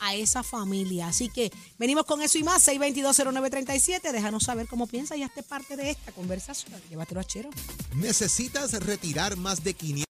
a 0.00 0.14
esa 0.14 0.42
familia. 0.42 1.08
Así 1.08 1.28
que 1.28 1.52
venimos 1.78 2.04
con 2.04 2.22
eso 2.22 2.38
y 2.38 2.44
más, 2.44 2.66
6220937, 2.68 4.12
déjanos 4.12 4.44
saber 4.44 4.66
cómo 4.66 4.86
piensa 4.86 5.16
y 5.16 5.22
hazte 5.22 5.42
parte 5.42 5.76
de 5.76 5.90
esta 5.90 6.12
conversación. 6.12 6.80
Llévatelo 6.88 7.20
a 7.20 7.24
Chero. 7.24 7.50
¿Necesitas 7.94 8.72
retirar 8.72 9.36
más 9.36 9.62
de 9.62 9.74
500? 9.74 10.05